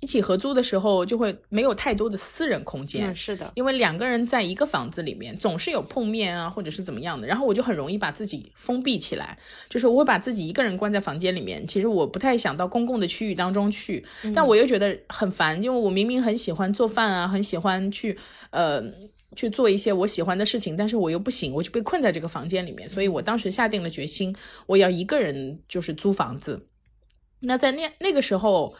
[0.00, 9.36] 一起合租的时候就会没有太多的私人空间，嗯，是的，因为两个人在一个房子里面，总是有碰面啊，或者是怎么样的，然后我就很容易把自己封闭起来，
[9.68, 11.66] 就是我会把自己一个人关在房间里面。
[11.66, 18.16] 其实我不太想到公共的区域当中去，但我又觉得很烦，因为我明明很喜欢做饭啊，很喜欢去
[18.50, 18.80] 呃
[19.38, 24.34] 去做一些我喜欢的事情，但是我又不行，我就被困在这个房间里面，所以我当时下定了决心，
[24.66, 26.66] 我要一个人就是租房子。
[27.42, 28.74] 那在那那个时候，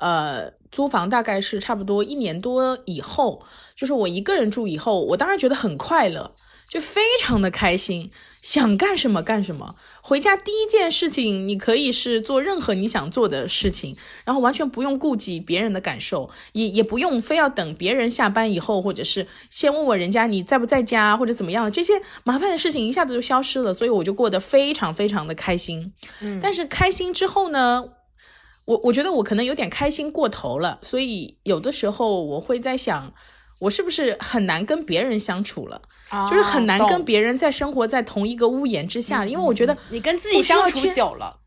[0.00, 6.32] 呃，租房大概是差不多一年多以后，就是我一个人住以后，我当然觉得很快乐，
[6.74, 8.10] 就非常的开心，
[8.42, 9.76] 想干什么干什么。
[10.02, 25.92] 回家第一件事情，你可以是做任何你想做的事情，然后完全不用顾及别人的感受，也也不用非要等别人下班以后，或者是先问问人家你在不在家或者怎么样，这些麻烦的事情一下子就消失了，所以我就过得非常非常的开心。
[26.20, 27.84] 嗯但是开心之后呢，
[28.64, 33.14] 我我觉得我可能有点开心过头了，所以有的时候我会在想，
[33.64, 35.80] 我是不是很难跟别人相处了，
[36.30, 41.38] 就是很难哦跟别人在生活在同一个屋檐之下，因为我觉得你跟自己相处久了，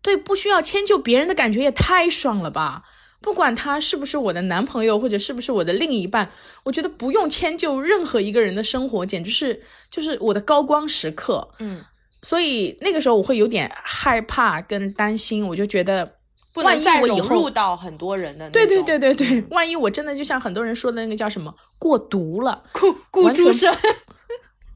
[0.00, 2.84] 对不需要迁就别人的感觉也太爽了吧。
[3.20, 6.30] 不管他是不是我的男朋友，或者是不是我的另一半，
[6.62, 11.48] 我觉得不用迁就任何一个人的生活，简直是就是我的高光时刻。
[11.58, 11.82] 嗯，
[12.22, 16.17] 所以那个时候我会有点害怕跟担心，我就觉得
[16.60, 23.74] 不万一能再融我以后入到很多人的对对对对对，万一我真的就像很多人说的那个叫什么过毒了顾顾完全住生，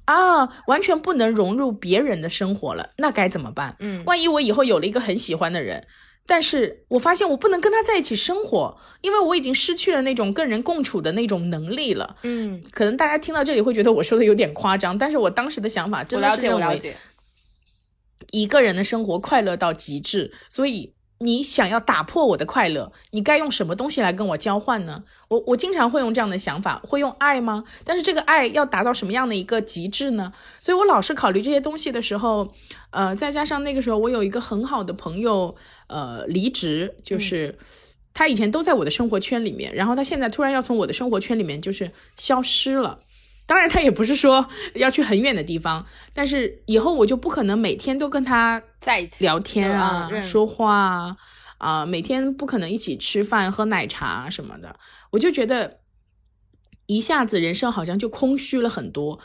[0.05, 3.77] 啊，完全不能融入别人的生活了，那该怎么办？
[3.81, 5.87] 嗯万一我以后有了一个很喜欢的人，
[6.27, 12.17] 但是我发现我不能跟他在一起生活，因为我已经失去了那种跟人共处的那种能力了。
[12.23, 16.97] 嗯，可能大家听到这里会觉得我说的有点夸张，但是我当时的想法真的是认为了解，
[18.31, 25.03] 一个人的生活快乐到极致，所以你想要打破我的快乐，你该用什么东西来跟我交换呢？
[25.29, 27.65] 我我经常会用这样的想法，会用爱吗？
[27.85, 30.33] 但是这个爱要达到什么样的一个极致呢？
[30.61, 32.53] 所以我老是考虑这些东西的时候，
[32.91, 35.55] 呃，再加上那个时候我有一个很好的朋友，
[35.87, 37.59] 呃，离职，就是。
[38.15, 42.99] 他以前都在我的生活圈里面，然后他现在突然要从我的生活圈里面就是消失了。
[43.47, 51.17] 当然，他也不是说要去很远的地方，但是以后我就不可能每天都跟他在一起聊天就啊、说话啊，
[51.59, 54.77] 啊、每天不可能一起吃饭、喝奶茶什么的。
[55.11, 55.81] 我就觉得
[56.87, 59.19] 一下子人生好像就空虚了很多。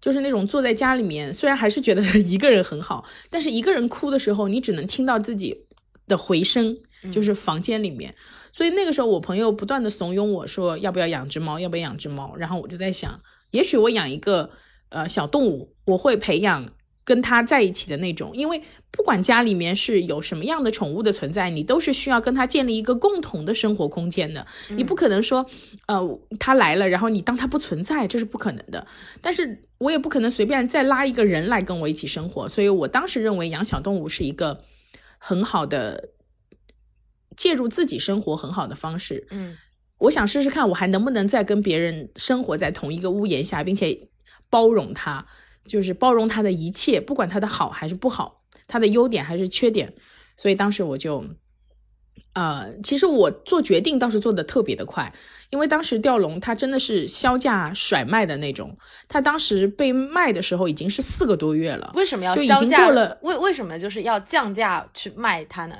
[0.00, 5.66] 就是那种坐在家里面，虽然还是觉得一个人很好，但是一个人哭的时候，你只能听到自己
[6.06, 6.76] 的回声，
[7.10, 8.14] 就是房间里面。
[8.52, 12.36] 所以那个时候，我朋友不断的怂恿我说，要不要养只猫，要不要养只猫。
[12.36, 13.18] 然后我就在想，
[13.54, 14.50] 也许我养一个
[14.88, 16.68] 呃小动物，我会培养
[17.04, 24.44] 跟它在一起的那种，因为不管家里面是有什么样的宠物的存在，你都是需要跟它建立一个共同的生活空间的。
[24.70, 25.46] 你不可能说，
[25.86, 28.84] 呃，它来了，然后你当它不存在，这是不可能的。
[29.20, 34.64] 但是我也不可能随便再拉一个人来跟我一起生活，所以我当时认为养小动物是一个
[35.18, 36.10] 很好的
[37.36, 39.26] 介入自己生活很好的方式。
[39.30, 39.56] 嗯
[40.04, 44.08] 我想试试看，我还能不能再跟别人生活在同一个屋檐下，并且
[44.48, 45.26] 包容他，
[45.66, 49.94] 就是包容他的一切，不管他的好还是不好，他的优点还是缺点。
[50.36, 51.24] 所以当时我就，
[52.32, 55.12] 呃，其实我做决定倒是做的特别的快，
[55.50, 58.76] 因为当时吊龙它真的是销价甩卖的那种，
[59.08, 61.92] 它当时被卖的时候已经是四个多月了。
[61.94, 62.84] 为什么要就已经销价？
[62.84, 65.76] 过了为为什么就是要降价去卖它呢？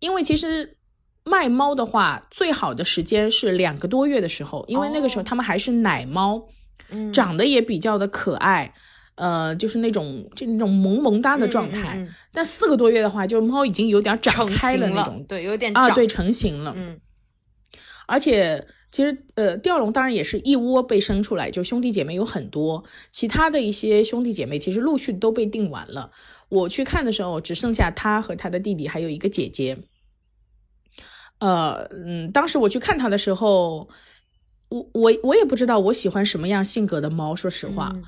[0.00, 0.76] 因为其实
[1.24, 6.46] 卖猫的话，最好的时间是两个多月的时候，因为那个时候哦它们还是奶猫，
[6.90, 8.74] 嗯，长得也比较的可爱，
[9.14, 11.96] 呃，就是那种就那种萌萌哒的状态。
[11.96, 16.74] 嗯嗯嗯但四个多月的话，就猫已经有点长开了那种对，有点啊，长对，成型了。
[16.76, 17.00] 嗯
[18.06, 26.10] 而且其实呃，吊笼当然也是一窝被生出来，就兄弟姐妹有很多，其他的一些兄弟姐妹其实陆续都被定完了。
[26.50, 29.78] 我去看的时候，只剩下他和他的弟弟，还有一个姐姐。
[31.38, 33.88] 呃，嗯，当时我去看他的时候，
[34.68, 38.02] 我我我也不知道我喜欢什么样性格的猫，说实话，嗯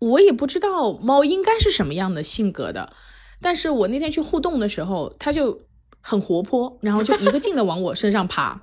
[0.00, 2.90] 我也不知道猫应该是什么样的性格的。
[3.42, 5.60] 但是我那天去互动的时候，它就
[6.00, 8.62] 很活泼，然后就一个劲的往我身上爬，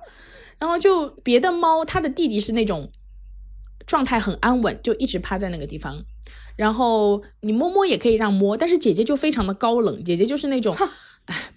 [0.58, 2.90] 然后就别的猫，它的弟弟是那种
[3.86, 6.02] 状态很安稳，就一直趴在那个地方。
[6.56, 10.76] 然后你摸摸也可以让摸，但是姐姐就非常的高冷，姐姐就是那种，
[11.26, 11.52] 哎，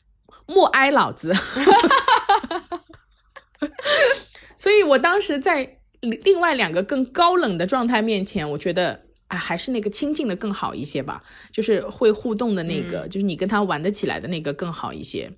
[0.46, 1.34] 莫挨老子。
[4.56, 15.32] 所以我当时在另另外两个更高冷的状态面前，我觉得啊，还是那个亲近的更好一些吧，就是会互动的那个，就是你跟他玩得起来的那个更好一些。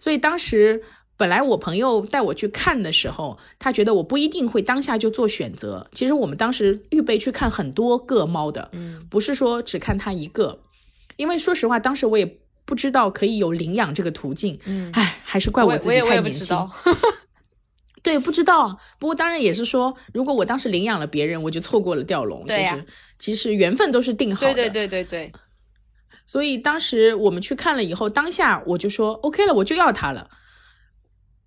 [0.00, 0.82] 所以当时
[1.16, 5.88] 本来我朋友带我去看的时候，他觉得我不一定会当下就做选择。
[5.92, 10.60] 其实我们当时预备去看很多个猫的，嗯不是说只看他一个，
[11.16, 14.58] 因为说实话，当时我也不知道可以有领养这个途径。
[14.64, 16.56] 嗯，唉，还是怪我自己太年轻。
[18.02, 18.78] 对，不知道。
[18.98, 22.44] 不过当然也是说，如果我当时领养了别人，我就错过了吊龙。
[22.46, 22.86] 对呀就是
[23.18, 24.52] 其实缘分都是定好的。
[24.54, 25.32] 对对对对对，
[26.26, 30.28] 所以当时我们去看了以后，当下我就说 OK 了，我就要它了。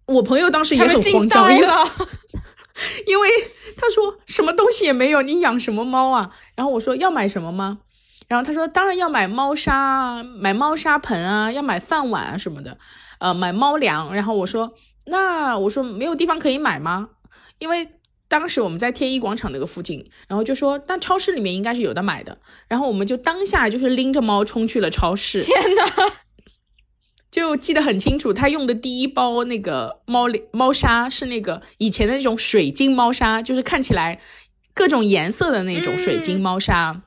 [0.06, 1.68] 我朋友当时也很慌张，因为，
[3.08, 3.30] 因为
[3.76, 6.32] 他说什么东西也没有，你养什么猫啊？
[6.56, 7.80] 然后我说要买什么吗？
[8.28, 12.78] 然后他说当然要买猫砂啊，买猫砂盆啊，要买饭碗啊什么的，
[13.20, 14.14] 呃，买猫粮。
[14.14, 14.74] 然后我说
[15.06, 17.10] 那我说没有地方可以买吗？
[17.60, 17.88] 因为
[18.28, 22.40] 当时我们在天一广场那个附近，然后就说那超市里面应该是有的买的。
[22.68, 25.42] 然后我们就当下就是拎着猫冲去了超市。
[25.42, 25.84] 天哪！
[27.30, 34.20] 就记得很清楚，他用的第一包那个猫粮猫砂是那个以前的那种水晶猫砂，就是看起来
[34.74, 37.04] 各种颜色的那种水晶猫砂。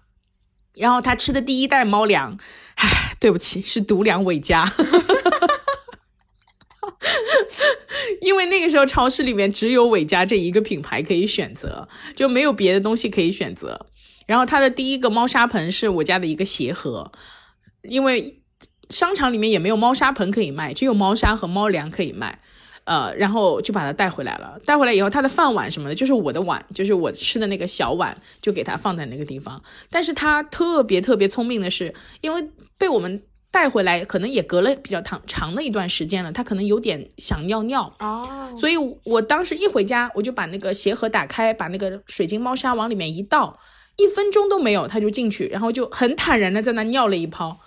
[0.74, 2.38] 然后他吃的第一袋猫粮，
[2.76, 4.72] 唉， 对不起，是独粮伟家。
[8.20, 13.86] 因为那个时候超市里面只有伟家这一个品牌可以选择，就没有别的东西可以选择。
[14.26, 17.12] 然后他的第一个猫砂盆是我家的一个鞋盒，
[17.82, 18.40] 因为
[18.90, 22.40] 商场里面也没有猫砂盆可以卖，只有猫砂和猫粮可以卖。
[22.88, 24.58] 呃，然后就把它带回来了。
[24.64, 29.62] 带回来以后，它的饭碗什么的，就是我的碗，就是我吃的那个小碗，就给它放在那个地方。
[29.90, 43.58] 但是它特别特别聪明的是，因为被我们带回来，可能也隔了比较长长的一段时间了，它可能有点想尿尿哦，所以我当时一回家，我就把那个鞋盒打开，把那个水晶猫砂往里面一倒，
[43.96, 47.58] 一分钟都没有，它就进去，然后就很坦然的在那尿了一泡。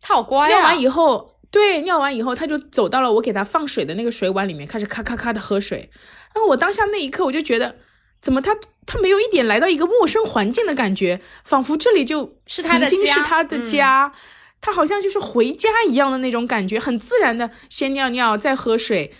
[0.00, 0.48] 它好乖啊！
[0.48, 1.31] 尿完以后。
[1.52, 5.90] 对，尿完以后，他就走到了我给他放水的那个水碗里面，开始咔咔咔的喝水。
[6.34, 7.76] 然后我当下那一刻，我就觉得，
[8.22, 14.14] 怎么他他没有一点来到一个陌生环境的感觉，仿佛这里就是他的家，是他的家，
[14.62, 19.12] 他好像就是回家一样的那种感觉，很自然的先尿尿再喝水。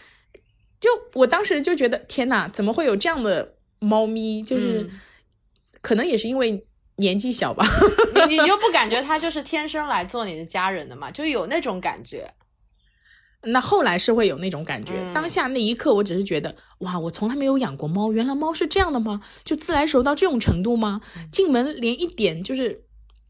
[0.81, 4.43] 就我当时就觉得，天哪，怎么会有这样的猫咪？
[4.43, 4.89] 就是
[5.83, 6.67] 可能也是因为。
[6.97, 7.65] 年纪小吧，
[8.27, 11.11] 你你就不感觉他就是天生来做你的家人的嘛？
[11.11, 12.33] 就有那种感觉。
[13.45, 19.21] 那后来是会有那种感觉，当下那一刻，我只是觉得哇，我从来没有养过猫，原来猫是这样的吗？
[19.45, 21.01] 就自来熟到这种程度吗？
[21.33, 22.85] 进门连一点就是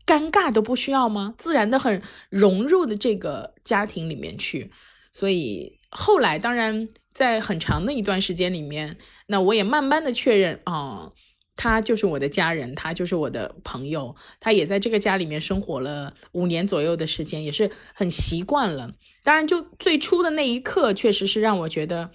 [0.05, 1.35] 尴尬都不需要吗？
[1.39, 4.71] 自然的很融入的这个家庭里面去。
[5.15, 8.99] 所以后来，当然在很长的一段时间里面，
[9.29, 11.11] 那我也慢慢的确认啊。
[11.55, 18.91] 他就是我的家人，他就是我的朋友，他也在这个家里面生活了五年左右的时间，也是很习惯了。
[19.23, 22.11] 当然，就最初的那一刻，确实是让我觉得，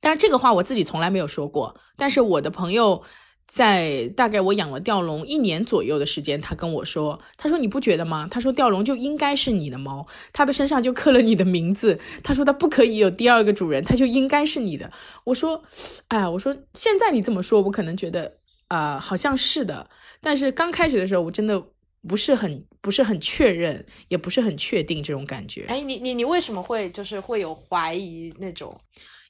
[0.00, 1.78] 但是这个话我自己从来没有说过。
[1.96, 3.02] 但是我的朋友
[3.46, 8.28] 在大概我养了吊龙一年左右的时间，他跟我说，他说你不觉得吗？
[8.30, 11.98] 他说吊龙就应该是你的猫，它的身上就刻了你的名字。
[12.22, 14.90] 他说他不可以有第二个主人，他就应该是你的。
[15.24, 15.62] 我说，
[16.06, 18.37] 哎，我说现在你这么说，我可能觉得。
[18.68, 19.88] 啊，好像是的，
[20.20, 21.62] 但是刚开始的时候，我真的
[22.06, 25.64] 不是很不是很确认，也不是很确定这种感觉。
[25.68, 28.78] 哎，你你你为什么会就是会有怀疑那种？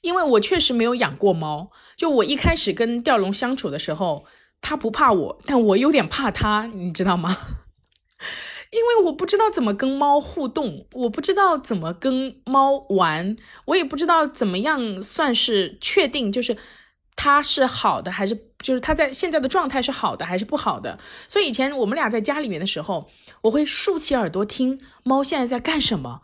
[0.01, 4.25] 因为我确实没有养过猫，就我一开始跟吊龙相处的时候，
[4.61, 7.35] 它不怕我，但我有点怕它，你知道吗？
[8.71, 13.35] 因为我不知道怎么跟猫互动，我不知道怎么跟猫玩，
[13.65, 16.57] 我也不知道怎么样算是确定，就是。
[17.21, 20.99] 它是好的还是就是它在现在的状态是好的还是不好的？
[21.27, 23.09] 所以以前我们俩在家里面的时候，
[23.43, 26.21] 我会竖起耳朵听猫现在在干什么。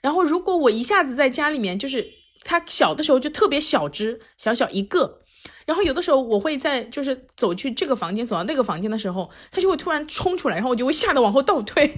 [0.00, 2.08] 然后如果我一下子在家里面，就是
[2.42, 5.20] 它小的时候就特别小只，小小一个。
[5.66, 11.88] 然后有的时候我会在就是走去这个房间，走到那个房间的时候，它就会突然冲出来，然后我就会吓得往后倒退。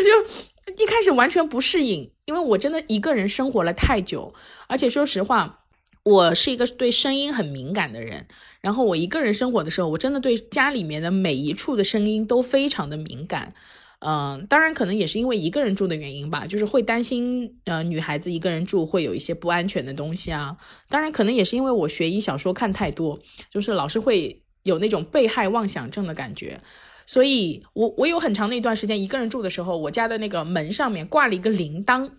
[0.00, 4.34] 就一开始完全不适应，因为我真的一个人生活了太久，
[4.68, 5.59] 而且说实话。
[6.02, 8.26] 我是一个对声音很敏感的人，
[8.60, 13.52] 然后我一个人生活的时候，我真的对家里面的每一处的声音都非常的敏感。
[13.98, 20.56] 嗯，当然可能也是因为一个人住的原因吧，就是会担心，呃，女孩子一个人住会有一些不安全的东西啊。
[20.88, 23.20] 当然可能也是因为我学医小说看太多，
[23.52, 26.58] 就是老是会有那种被害妄想症的感觉，
[27.06, 32.10] 所以我我有很长的一段时间一个人住的时候，我家的那个门上面挂了一个铃铛。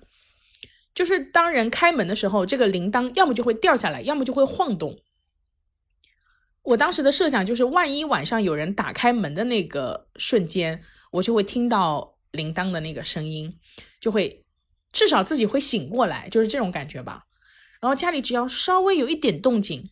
[0.93, 4.99] 就是当人开门的时候，这个铃铛要么就会掉下来，要么就会晃动。
[6.63, 13.57] 我当时的设想就是，万一晚上有人打开门的那个瞬间，我就会听到铃铛的那个声音，
[13.99, 14.45] 就会
[14.91, 17.23] 至少自己会醒过来，就是这种感觉吧。
[17.79, 19.89] 然后家里只要稍微有一点动静，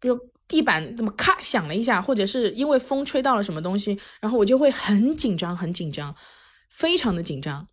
[0.00, 0.18] 比如
[0.48, 6.16] 地板怎么咔响了一下，或者是因为风吹到了什么东西，然后我就会很紧张，很紧张，
[6.70, 7.68] 非常的紧张。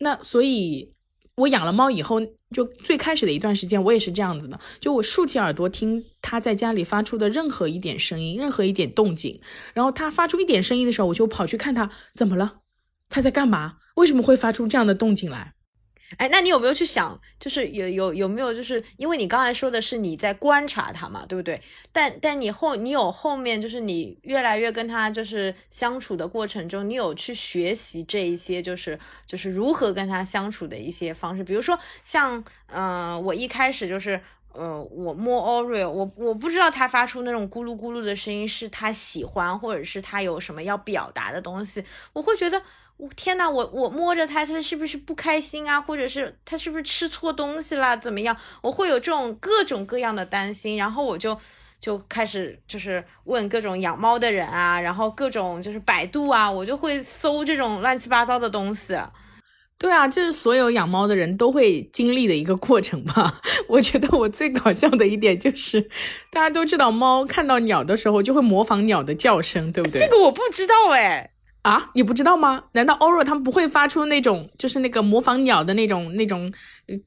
[0.00, 0.95] 那所以。
[1.36, 2.20] 我养了猫以后，
[2.50, 4.58] 就最开始的一段时间，我也是这样子的。
[4.80, 9.38] 就我竖起耳朵听它在家里发出的任何一点声音，任何一点动静，
[9.74, 12.60] 然后它发出一点声音的时候，我就跑去看它怎么了，
[13.10, 15.55] 它在干嘛，为什么会发出这样的动静来。
[16.18, 21.60] 哎，那你有没有去想，就是有有有没有，就是因为你刚才说的是你在观察他嘛，对不对？
[21.90, 34.20] 但但你后你有后面就是你越来越跟他就是相处的过程中，你有去学习这一些就是就是如何跟他相处的一些方式，比如说像嗯，我一开始就是
[34.52, 42.62] 呃，我摸 Oreo，我我不知道它发出那种咕噜咕噜的声音是它喜欢，或者是它有什么要表达的东西，我会觉得。
[42.98, 45.80] 我天呐，我我摸着它，它是不是不开心啊？
[45.80, 47.96] 或者是它是不是吃错东西啦？
[47.96, 48.36] 怎么样？
[48.62, 51.38] 我会有这种各种各样的担心，然后我就
[51.78, 58.96] 就开始就是问各种养猫的人啊，然后各种就是百度啊，我就会搜这种乱七八糟的东西。
[59.78, 63.42] 对啊，这是所有养猫的人都会经历的一个过程吧？
[63.68, 65.82] 我觉得我最搞笑的一点就是，
[66.32, 70.00] 大家都知道猫看到鸟的时候就会模仿鸟的叫声，对不对？
[70.00, 71.32] 这个我不知道哎。
[71.66, 72.62] 啊，你不知道吗？
[72.74, 76.52] 难道欧若他们不会发出那种就是那个模仿鸟的那种那种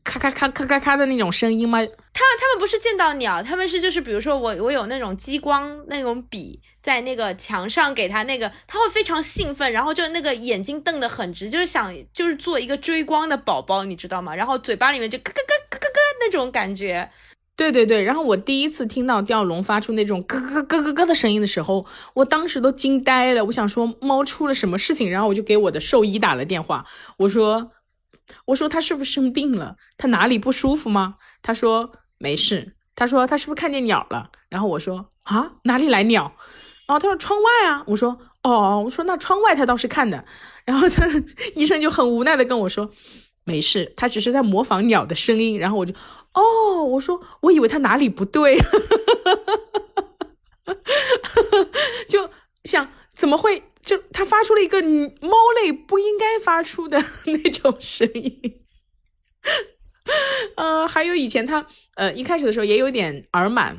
[0.03, 1.79] 咔咔咔咔咔咔的那种声音吗？
[1.79, 14.35] 他他们不是见到鸟，他们是就是比如说我我有那种激光那种笔在那个墙上给他那个，他会非常兴奋，然后就那个眼睛瞪得很直，就是想就是做一个追光的宝宝，你知道吗？
[14.35, 17.09] 然后嘴巴里面就咯咯咯咯咯咯那种感觉。
[17.59, 23.43] 对对对，然后我第一次听到吊龙发出那种咯咯咯咯咯的声音的时候，我当时都惊呆了。
[23.43, 26.85] 我想说猫出了什么事情，然后我就给我的兽医打了电话，
[27.17, 27.71] 我说，
[28.45, 29.75] 我说它是不是生病了？
[29.97, 31.15] 它哪里不舒服吗？
[31.41, 32.75] 他说没事。
[32.95, 34.29] 他说他是不是看见鸟了？
[34.47, 36.33] 然后我说啊，哪里来鸟？
[36.87, 37.83] 然后他说窗外啊。
[37.87, 40.23] 我说哦，我说那窗外他倒是看的。
[40.63, 41.05] 然后他
[41.55, 42.89] 医生就很无奈的跟我说。
[43.45, 45.91] 没事，他只是在模仿鸟的声音，然后我就，
[46.39, 48.57] 哦，我说我以为他哪里不对，
[52.07, 52.29] 就
[52.63, 58.61] 想怎么会就他发出了一个猫类不应该发出的 那种声音，
[60.55, 61.65] 呃，还有以前他
[61.95, 63.75] 呃一开始的时候也有点耳螨。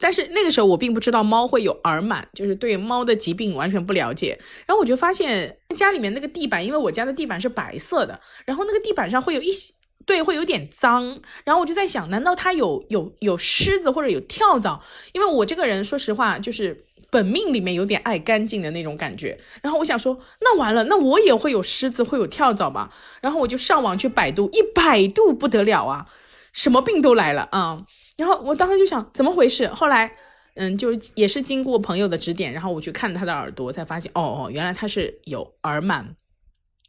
[0.00, 4.38] 但是那个时候我并不知道猫会有耳螨，就是对猫的疾病完全不了解。
[4.64, 9.74] 然后我就发现家里面那个地板，因为我家的地板是白色的，然后那个地板上会有一些，
[10.08, 11.20] 对，会有点脏。
[11.44, 14.82] 然后我就在想，难道它有有有虱子或者有跳蚤？
[15.12, 19.38] 因为我这个人说实话，就是本命里面有点爱干净的那种感觉。
[19.60, 22.90] 然后我想说，那完了，那我也会有虱子，会有跳蚤吧？
[23.20, 26.06] 然后我就上网去百度，一百度不得了啊，
[26.54, 27.84] 什么病都来了啊！
[28.16, 30.10] 然后我当时就想怎么回事，后来，
[30.54, 36.04] 嗯，就也是经过朋友的指点，然后我去看他的耳朵，才发现，哦哦，原来他是有耳螨，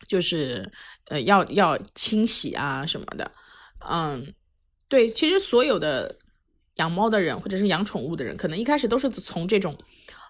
[0.08, 0.72] 就是
[1.10, 3.32] 呃要要清洗啊什么的，
[3.90, 4.34] 嗯，
[4.88, 6.16] 对，其实所有的
[6.76, 9.78] 养猫的人或者是养宠物的人，可能一开始都是从这种。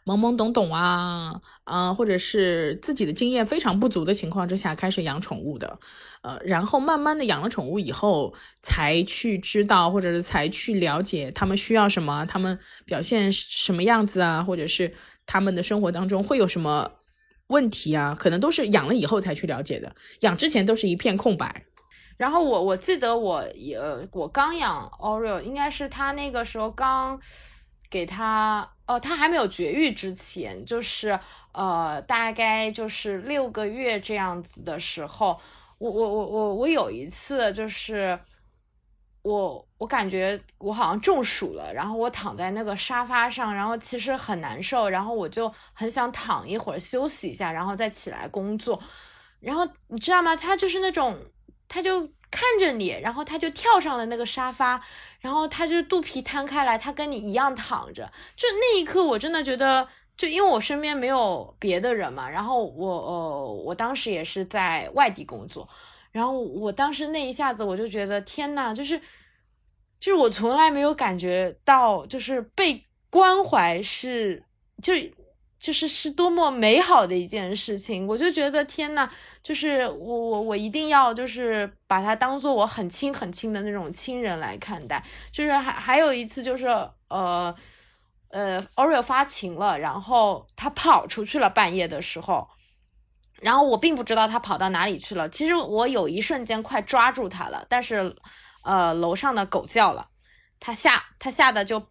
[0.06, 5.78] 懵懵懂懂啊，啊，或者是自己的经验非常不足的情况之下开始养宠物的，
[6.24, 14.92] 呃，然后慢慢的养了宠物以后，才去知道或者是才去了解他们需要什么，他们表现什么样子啊，或者是
[15.28, 16.90] 他们的生活当中会有什么
[17.50, 21.66] 问题啊，可能都是养了以后才去了解的，养之前都是一片空白。
[22.18, 23.80] 然后我我记得我也
[24.14, 27.22] 我刚养 Oreo，应该是他那个时候刚。
[27.92, 31.20] 给他，哦，他还没有绝育之前，就是
[31.54, 35.42] 呃，大概就是六个月这样子的时候，
[35.80, 38.20] 我我我我我有一次就是
[39.24, 48.80] 我我感觉我好像中暑了，然后我躺在那个沙发上，然后其实很难受，然后我就很想躺一会儿休息一下，然后再起来工作，
[49.40, 50.36] 然后你知道吗？
[50.36, 51.18] 他就是那种，
[51.68, 54.80] 他就看着你，然后他就跳上了那个沙发。
[55.22, 58.10] 然后他就肚皮摊开来，他跟你一样躺着。
[58.38, 62.30] 就那一刻，我真的觉得，就因为我身边没有别的人嘛。
[62.30, 65.68] 然后我呃，我当时也是在外地工作。
[66.14, 69.00] 然后我当时那一下子，我就觉得天呐，就是
[70.00, 74.44] 就是我从来没有感觉到，就是被关怀是
[74.82, 74.94] 就。
[75.60, 79.10] 就是是多么美好的一件事情，我就觉得天呐，
[79.44, 85.04] 就是我我我一定要就是把它当做我很亲很亲的那种亲人来看待。
[85.34, 86.66] 就是还还有一次就是
[87.10, 87.54] 呃
[88.30, 92.48] 呃，Oreo 发情了，然后他跑出去了，半夜的时候，
[93.42, 95.28] 然后我并不知道他跑到哪里去了。
[95.28, 98.16] 其实我有一瞬间快抓住他了，但是
[98.70, 100.08] 呃楼上的狗叫了，
[100.60, 101.88] 他吓他吓得就。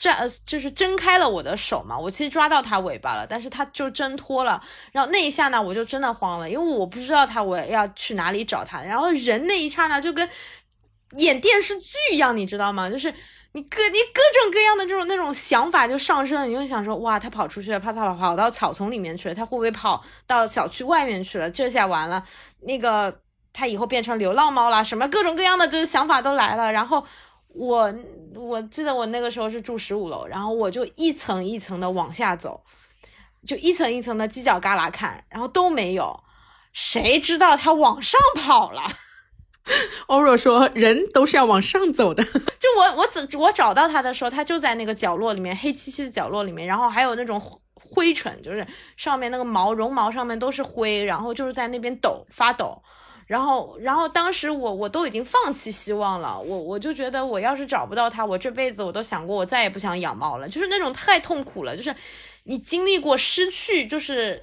[0.00, 0.12] 这
[0.46, 4.62] 就是挣开了我的手嘛，我其实抓到它尾巴了，但是它就挣脱了。
[4.92, 8.80] 然后那一下呢，我就真的慌了，因为我不知道它我要去哪里找它。
[8.80, 10.28] 然后人那一刹那就跟
[11.16, 12.88] 演电视剧一样，你知道吗？
[12.88, 13.12] 就是
[13.54, 21.50] 你各你各种各样的这种那种想法就上升了，你就想说哇，它跑出去了，怕它跑跑到草丛里面去了，它会不会跑到小区外面去了？
[21.50, 22.24] 这下完了，
[22.60, 23.20] 那个
[23.52, 27.04] 它以后变成流浪猫啦，什么各种各样的就是想法都来了，然后。
[27.54, 27.92] 我
[28.36, 32.62] 我记得我那个时候是住十五楼，然后我就一层一层的往下走，
[33.44, 36.22] 就一层一层的犄角旮旯看，然后都没有。
[36.72, 38.82] 谁知道它往上跑了？
[40.06, 42.22] 欧若说：“人都是要往上走的。
[42.60, 47.40] ”就我我找我找到他的时候，他就在那个角落里面，黑漆漆的角落里面，然后还有那种
[47.74, 48.64] 灰尘，就是
[48.96, 52.80] 上面那个毛绒毛上面都是灰，然后就是在那边抖发抖。
[53.28, 61.94] 然后，然后当时我我都已经放弃希望了，我我就觉得我要是找不到它，我这辈子我都想过我再也不想养猫了，就是那种太痛苦了，就是
[62.44, 64.42] 你经历过失去，就是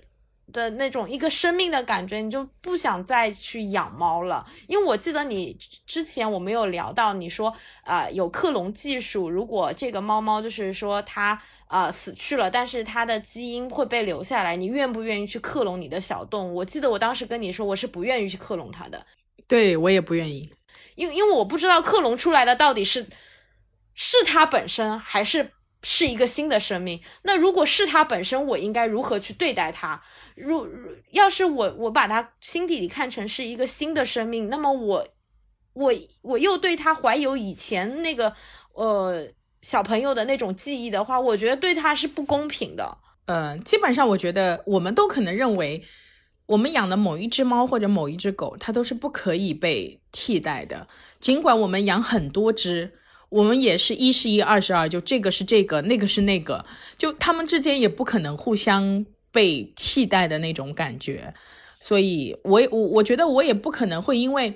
[0.53, 4.45] 的那种一个生命的感觉，你就不想再去养猫了。
[4.67, 5.57] 因为我记得你
[5.88, 7.51] 之前我们有聊到，你说
[7.83, 16.55] 啊有克隆技术，如果这个猫猫就是说它啊死去了，但是它的基因会被留下来，你愿不愿意去克隆你的小动物？
[16.55, 19.05] 我记得我当时跟你说，我是不愿意去克隆它的。
[19.47, 20.51] 对我也不愿意，
[20.95, 23.07] 因为因为我不知道克隆出来的到底是
[23.93, 25.51] 是它本身还是。
[25.88, 30.01] 是一个新的生命，那如果是它本身，我应该如何去对待它？
[30.36, 30.68] 如
[31.11, 35.07] 要是我我把它心底里看成是一个新的生命，那么我
[35.74, 35.93] 我
[36.24, 38.34] 我又对它怀有以前那个
[38.74, 39.28] 呃
[39.66, 42.99] 小朋友的那种记忆的话，我觉得对它是不公平的。
[43.26, 45.82] 呃，基本上我觉得我们都可能认为，
[46.45, 50.88] 我们养的某一只猫或者某一只狗，它都是不可以被替代的，
[51.20, 52.91] 尽管我们养很多只。
[53.30, 56.63] 我们也是一是一，二是二，就这个是这个，那个是那个，
[56.99, 61.34] 就他们之间也不可能互相被替代的那种感觉，
[61.80, 64.53] 所以，我我我觉得我也不可能会因为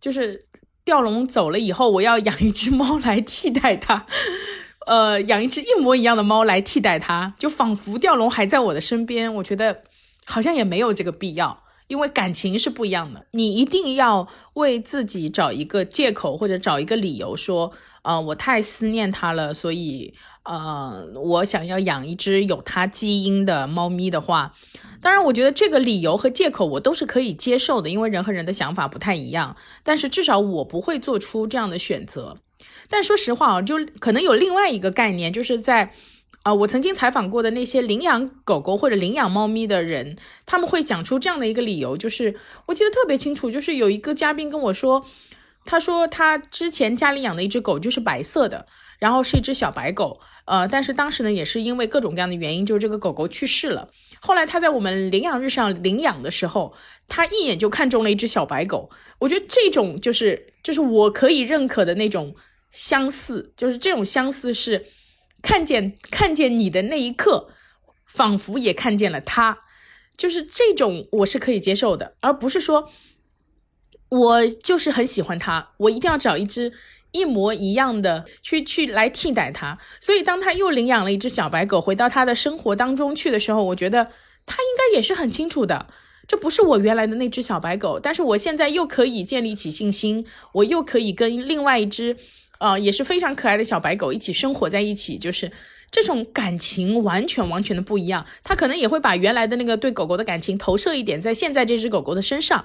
[0.00, 0.46] 就是
[0.84, 4.06] 吊笼走了以后，我要养一只猫来替代它，
[4.86, 9.82] 呃，养一只一模一样的猫来替代它，就仿佛吊笼还在我的身边，我觉得
[10.26, 11.63] 好像也没有这个必要。
[11.86, 17.70] 因为感情是不一样的，你一定要为自己找一个借口或者找一个理由，说，
[18.02, 20.14] 呃，我太思念它了，所以，
[20.44, 24.54] 呃，我想要养一只有它基因的猫咪的话，
[25.02, 32.38] 当然，我觉得这个理由和借口我都是可以接受的，因为人和人的想法不太一样，但是至少我不会做出这样的选择。
[32.88, 35.92] 但说实话啊，就可能有另外一个概念，就是在。
[36.44, 42.34] 啊，我曾经采访过的那些领养狗狗或者领养猫咪的人，他们会讲出这样的一个理由，就是
[42.66, 45.06] 我记得特别清楚，就是有一个嘉宾跟我说，
[45.64, 48.66] 他说他之前家里养的一只狗就是白色的，
[48.98, 53.88] 然后是一只小白狗，呃，但是当时呢也是因为各种各样的原因，就是这个狗狗去世了。
[54.20, 56.74] 后来他在我们领养日上领养的时候，
[57.08, 58.90] 他一眼就看中了一只小白狗。
[59.20, 62.36] 我觉得这种就是就是我可以认可的那种
[62.70, 64.84] 相似，就是这种相似是。
[65.44, 67.50] 看见看见你的那一刻，
[68.06, 69.58] 仿佛也看见了他，
[70.16, 72.88] 就是这种我是可以接受的，而不是说，
[74.08, 76.72] 我就是很喜欢他，我一定要找一只
[77.12, 79.76] 一模一样的去去来替代他。
[80.00, 84.06] 所以当他又领养了一只小白狗回到他的生活当中去的时候，我觉得
[84.46, 85.88] 他应该也是很清楚的，
[86.26, 90.24] 这不是我原来的那只小白狗，但是我现在又可以建立起信心，
[90.54, 92.16] 我又可以跟另外一只。
[92.58, 95.50] 啊，也是非常可爱的小白狗，一起生活在一起，就是
[95.90, 98.24] 这种感情完全完全的不一样。
[98.42, 102.64] 他可能也会把原来的那个对狗狗的感情投射一点在现在这只狗狗的身上，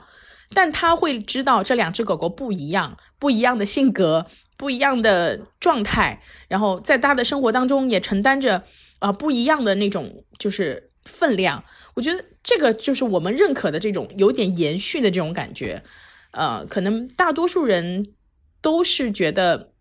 [0.54, 8.64] 但他会知道这两只狗狗不一样，不一样的性格，不一样的状态，然后在他的生活当中也承担着
[9.00, 11.64] 啊不一样的那种就是分量。
[11.96, 15.84] 我觉得这个就是我们认可的这种有点延续的这种感觉。
[16.32, 18.14] 呃，可能大多数人
[18.62, 19.72] 都是觉得。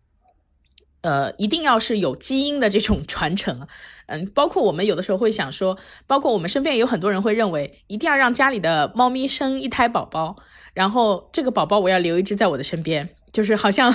[1.09, 3.67] 呃，一定要是有基因的这种传承，
[4.09, 10.37] 嗯，包括我们有的时候会想说，包括我们身边有很多人会认为，一定要让家里的猫咪生一胎宝宝，
[10.75, 13.91] 然后这个宝宝我要留一只在我的身边，就是好像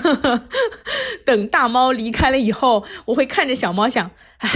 [1.23, 4.09] 等大猫离开了以后，我会看着小猫想，
[4.39, 4.49] 唉，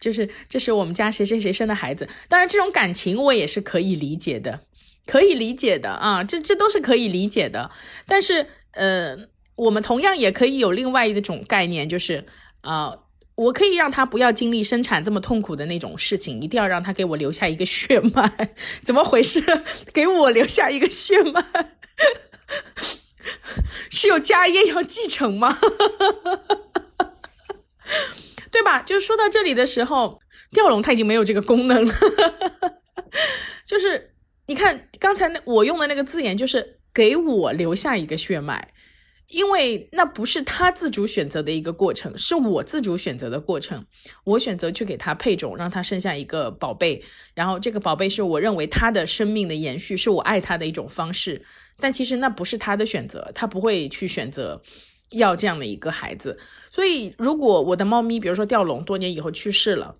[0.00, 2.08] 就是这是我们家谁谁谁生的孩子。
[2.28, 4.62] 当然，这种感情我也是可以理解的，
[5.06, 7.70] 可以理解的啊，这这都是可以理解的。
[8.08, 9.28] 但是，呃。
[9.56, 12.24] 我们同样也可以有另外一种概念，就是，
[12.62, 12.98] 呃，
[13.36, 19.40] 我可以让他不要经历生产这么痛苦的那种事情，一定要让他给我留下一个血脉， 怎么回事？
[19.92, 21.44] 给我留下一个血脉，
[23.90, 25.58] 是有家业要继承吗？
[28.50, 28.82] 对吧？
[28.82, 30.20] 就说到这里的时候，
[30.52, 31.94] 吊龙它已经没有这个功能了，
[33.66, 34.14] 就是
[34.46, 38.72] 你看刚才那我用的那个字眼，就是给我留下一个血脉。
[39.34, 43.84] 因为那不是他自主选择的一个过程，是我自主选择的过程。
[44.22, 47.02] 我选择去给他配种，让他生下一个宝贝，
[47.34, 51.44] 然后这个宝贝是我认为他的生命的延续，是我爱他的一种方式。
[51.80, 54.62] 但其实那不是他的选择，他不会去选择
[55.10, 56.38] 要这样的一个孩子。
[56.70, 59.96] 所以，如果我的猫咪，比如说吊龙，多年以后去世了，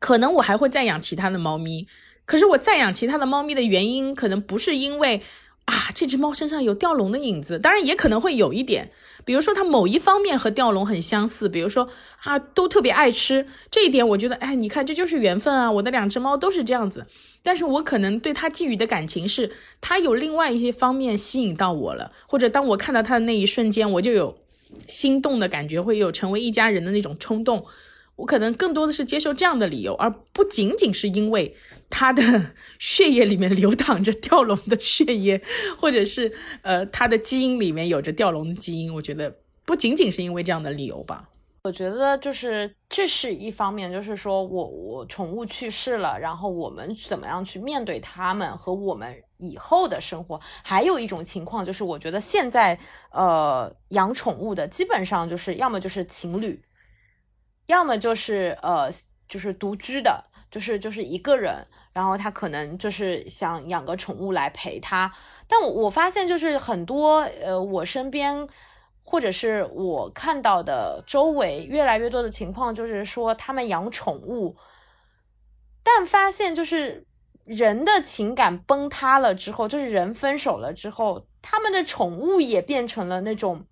[0.00, 1.86] 可能我还会再养其他的猫咪。
[2.24, 5.22] 可是我再养其他的猫咪的原因，可能不是因为。
[5.70, 8.90] 啊，这只猫身上有吊龙的影子，当然也可能会有一点，
[9.24, 11.88] 比如说它某一方面和吊龙很相似，比如说
[12.24, 17.06] 啊，都特别爱吃，这一点我觉得，哎，你看这就是缘分啊，我的两只猫都是这样子，
[17.44, 24.36] 但是我可能对它寄予的感情是，它有另外一些方面吸引到我了，或者当我看到它的那一瞬间，我就有
[24.88, 27.64] 心动的感觉，会有成为一家人的那种冲动。
[28.20, 31.56] 我可能更多的是接受这样的理由，而不仅仅是因为
[31.88, 32.22] 他的
[32.78, 35.42] 血液里面流淌着吊龙的血液，
[35.78, 38.92] 或者是呃他的基因里面有着吊龙的基因。
[38.94, 41.28] 我觉得不仅仅是因为这样的理由吧。
[41.64, 50.40] 我觉得就是这是一方面，就是说我我宠物去世了，然后我们怎么样去面对他们和我们以后的生活。
[50.62, 52.78] 还有一种情况就是，我觉得现在
[53.12, 56.58] 呃养宠物的基本上就是要么就是情侣，
[57.70, 58.90] 要么就是呃
[59.28, 65.10] 就是独居的，就是就是一个人，然后他可能就是想养个宠物来陪他。
[65.48, 68.48] 但我我发现就是很多呃我身边。
[69.02, 74.56] 或者是我看到的周围越来越多的情况，就是说他们养宠物，
[75.82, 77.04] 但发现就是
[77.44, 83.66] 人的情感崩塌了之后，就是人分手了之后，他们的宠物也变成了那种。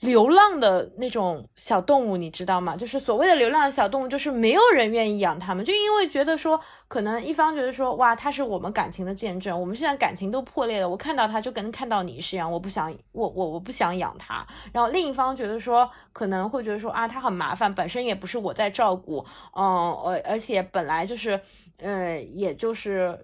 [0.00, 2.76] 流浪的那种小动物，你知道吗？
[2.76, 14.46] 就是所谓的流浪的小动物，就是没有人愿意养它们，就因为觉得说，可能一方觉得说，哇，它是我们感情的见证，我们现在感情都破裂了，我看到它就跟看到你是一样，我不想，我我我不想养它。
[14.70, 19.24] 然后另一方觉得说，可能会觉得说，啊，它很麻烦，本身也不是我在照顾，
[19.56, 19.64] 嗯，
[20.04, 21.40] 而而且本来就是，
[21.78, 23.18] 呃，也就是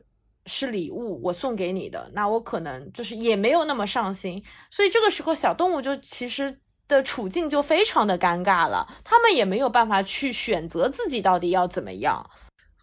[0.47, 6.59] 是礼物我送给你的，那我可能就是也没有那么上心，所以这个时候小动物就其实。
[6.89, 12.29] 的处境就非常的尴尬了，他们也没有办法去选择自己到底要怎么样。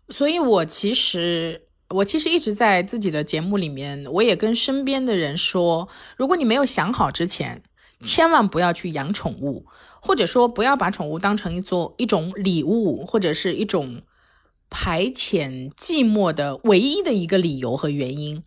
[0.08, 5.88] 所以，我其实我其实一直在自己的节目里面，我也跟身边的人说，
[6.18, 7.62] 如果你没有想好之前，
[8.02, 9.68] 千万不要去养宠物，
[10.02, 14.02] 或者说不要把宠物当成一座一种礼物，或者是一种
[14.70, 18.44] 排遣寂寞的唯一的一个理由和原因。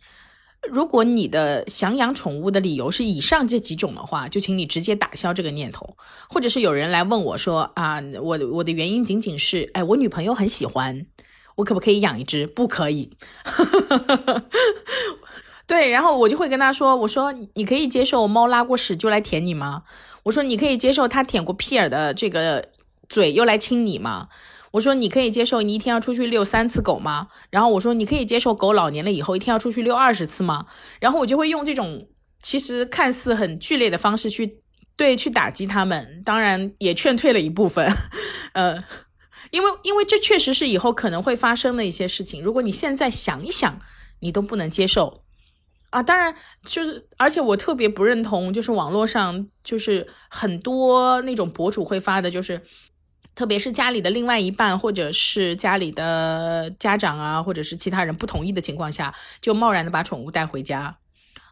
[0.71, 5.97] 如果你的想养宠物的理由是以上这几种的话，就请你直接打消这个念头。
[6.29, 11.05] 或者是有人来问我说啊，我我的原因仅仅是，哎，我女朋友很喜欢，
[11.55, 12.47] 我可不可以养一只？
[12.47, 13.09] 不可以。
[15.67, 19.83] 对，然后我就会跟他说，我说你可以接受猫拉过屎就来舔你吗？
[20.23, 22.69] 我说你可以接受它舔过屁眼的这个
[23.09, 24.29] 嘴又来亲你吗？
[24.73, 27.27] 我说你可以接受你一天要出去遛三次狗吗？
[27.51, 30.65] 然后我说你可以接受狗老年了以后一天要出去遛二十次吗？
[30.99, 32.07] 然后我就会用这种
[32.41, 34.63] 其实看似很剧烈的方式去
[34.95, 37.87] 对去打击他们，当然也劝退了一部分，
[38.53, 38.83] 呃，
[39.51, 42.41] 因为因为这确实是以后可能会发生的一些事情。
[42.41, 43.79] 如果你现在想一想，
[44.21, 45.21] 你都不能接受
[45.91, 46.01] 啊！
[46.01, 46.33] 当然
[46.65, 52.63] 就是，而且我特别不认同，就是网络上就是很多那种博主会发的，就是。
[53.35, 59.11] 特别是家里的另外一半，或者是家里的家长啊，或者是其他人不同意的情况下，
[59.41, 60.95] 就贸然的把宠物带回家，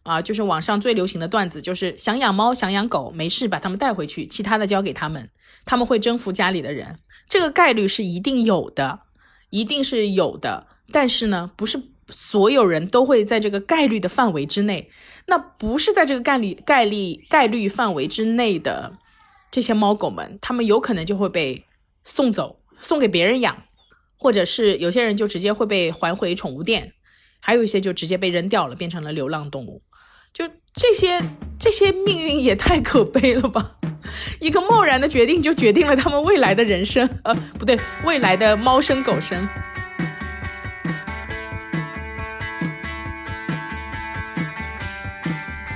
[0.03, 5.27] 啊，就是网上最流行的段子，就是想养猫想养狗，没事把它们带回去，其他的交给他们，
[5.65, 8.99] 他们会征服家里的人，这个概率是一定有的，
[9.49, 10.67] 一定是有的。
[10.91, 14.91] 但是呢，不是所有人都会在这个概率的范围之内，
[15.25, 18.99] 那不是在这个概率概率概率范围之内的
[19.49, 21.65] 这些猫狗们，他们有可能就会被。
[22.03, 23.63] 送走，送给别人养，
[24.17, 26.93] 或者是有些人就直接会被还回宠物店，
[27.39, 29.81] 还有一些就直接被扔掉了，变成了流浪动物。
[30.33, 31.21] 就这些，
[31.59, 33.77] 这些命运也太可悲了吧！
[34.39, 39.47] 一个贸然的决定就决定了他们未来的人生，呃，不对，未来的猫生狗生。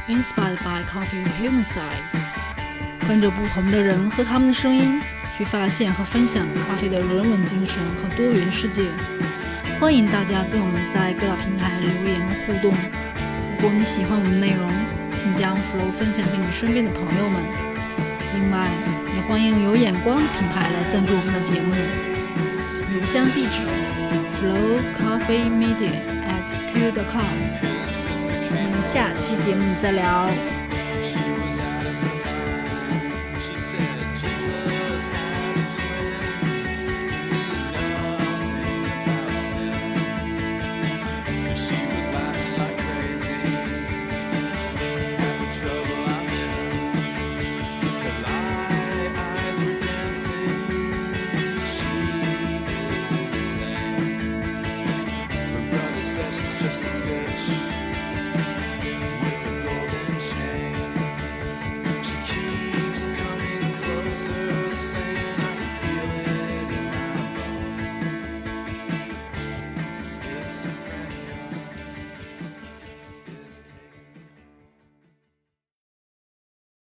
[0.07, 5.01] Inspired by Coffee Human Side，跟着不同的人和他们的声音。
[5.37, 8.83] 去发现和分享咖啡的人文精神和多元世界。
[9.79, 12.73] 欢迎大家跟我们在各大平台留言互动。
[13.57, 14.71] 如果你喜欢我们的内容，
[15.13, 17.43] 请将 Flow 分享给你身边的朋友们。
[18.33, 18.69] 另外，
[19.15, 21.75] 也欢迎有眼光的品牌来赞助我们的节目。
[22.95, 23.61] 邮箱地址
[24.39, 27.35] ：flowcoffeemedia@q.com。
[28.57, 30.31] 我们下期节目再聊。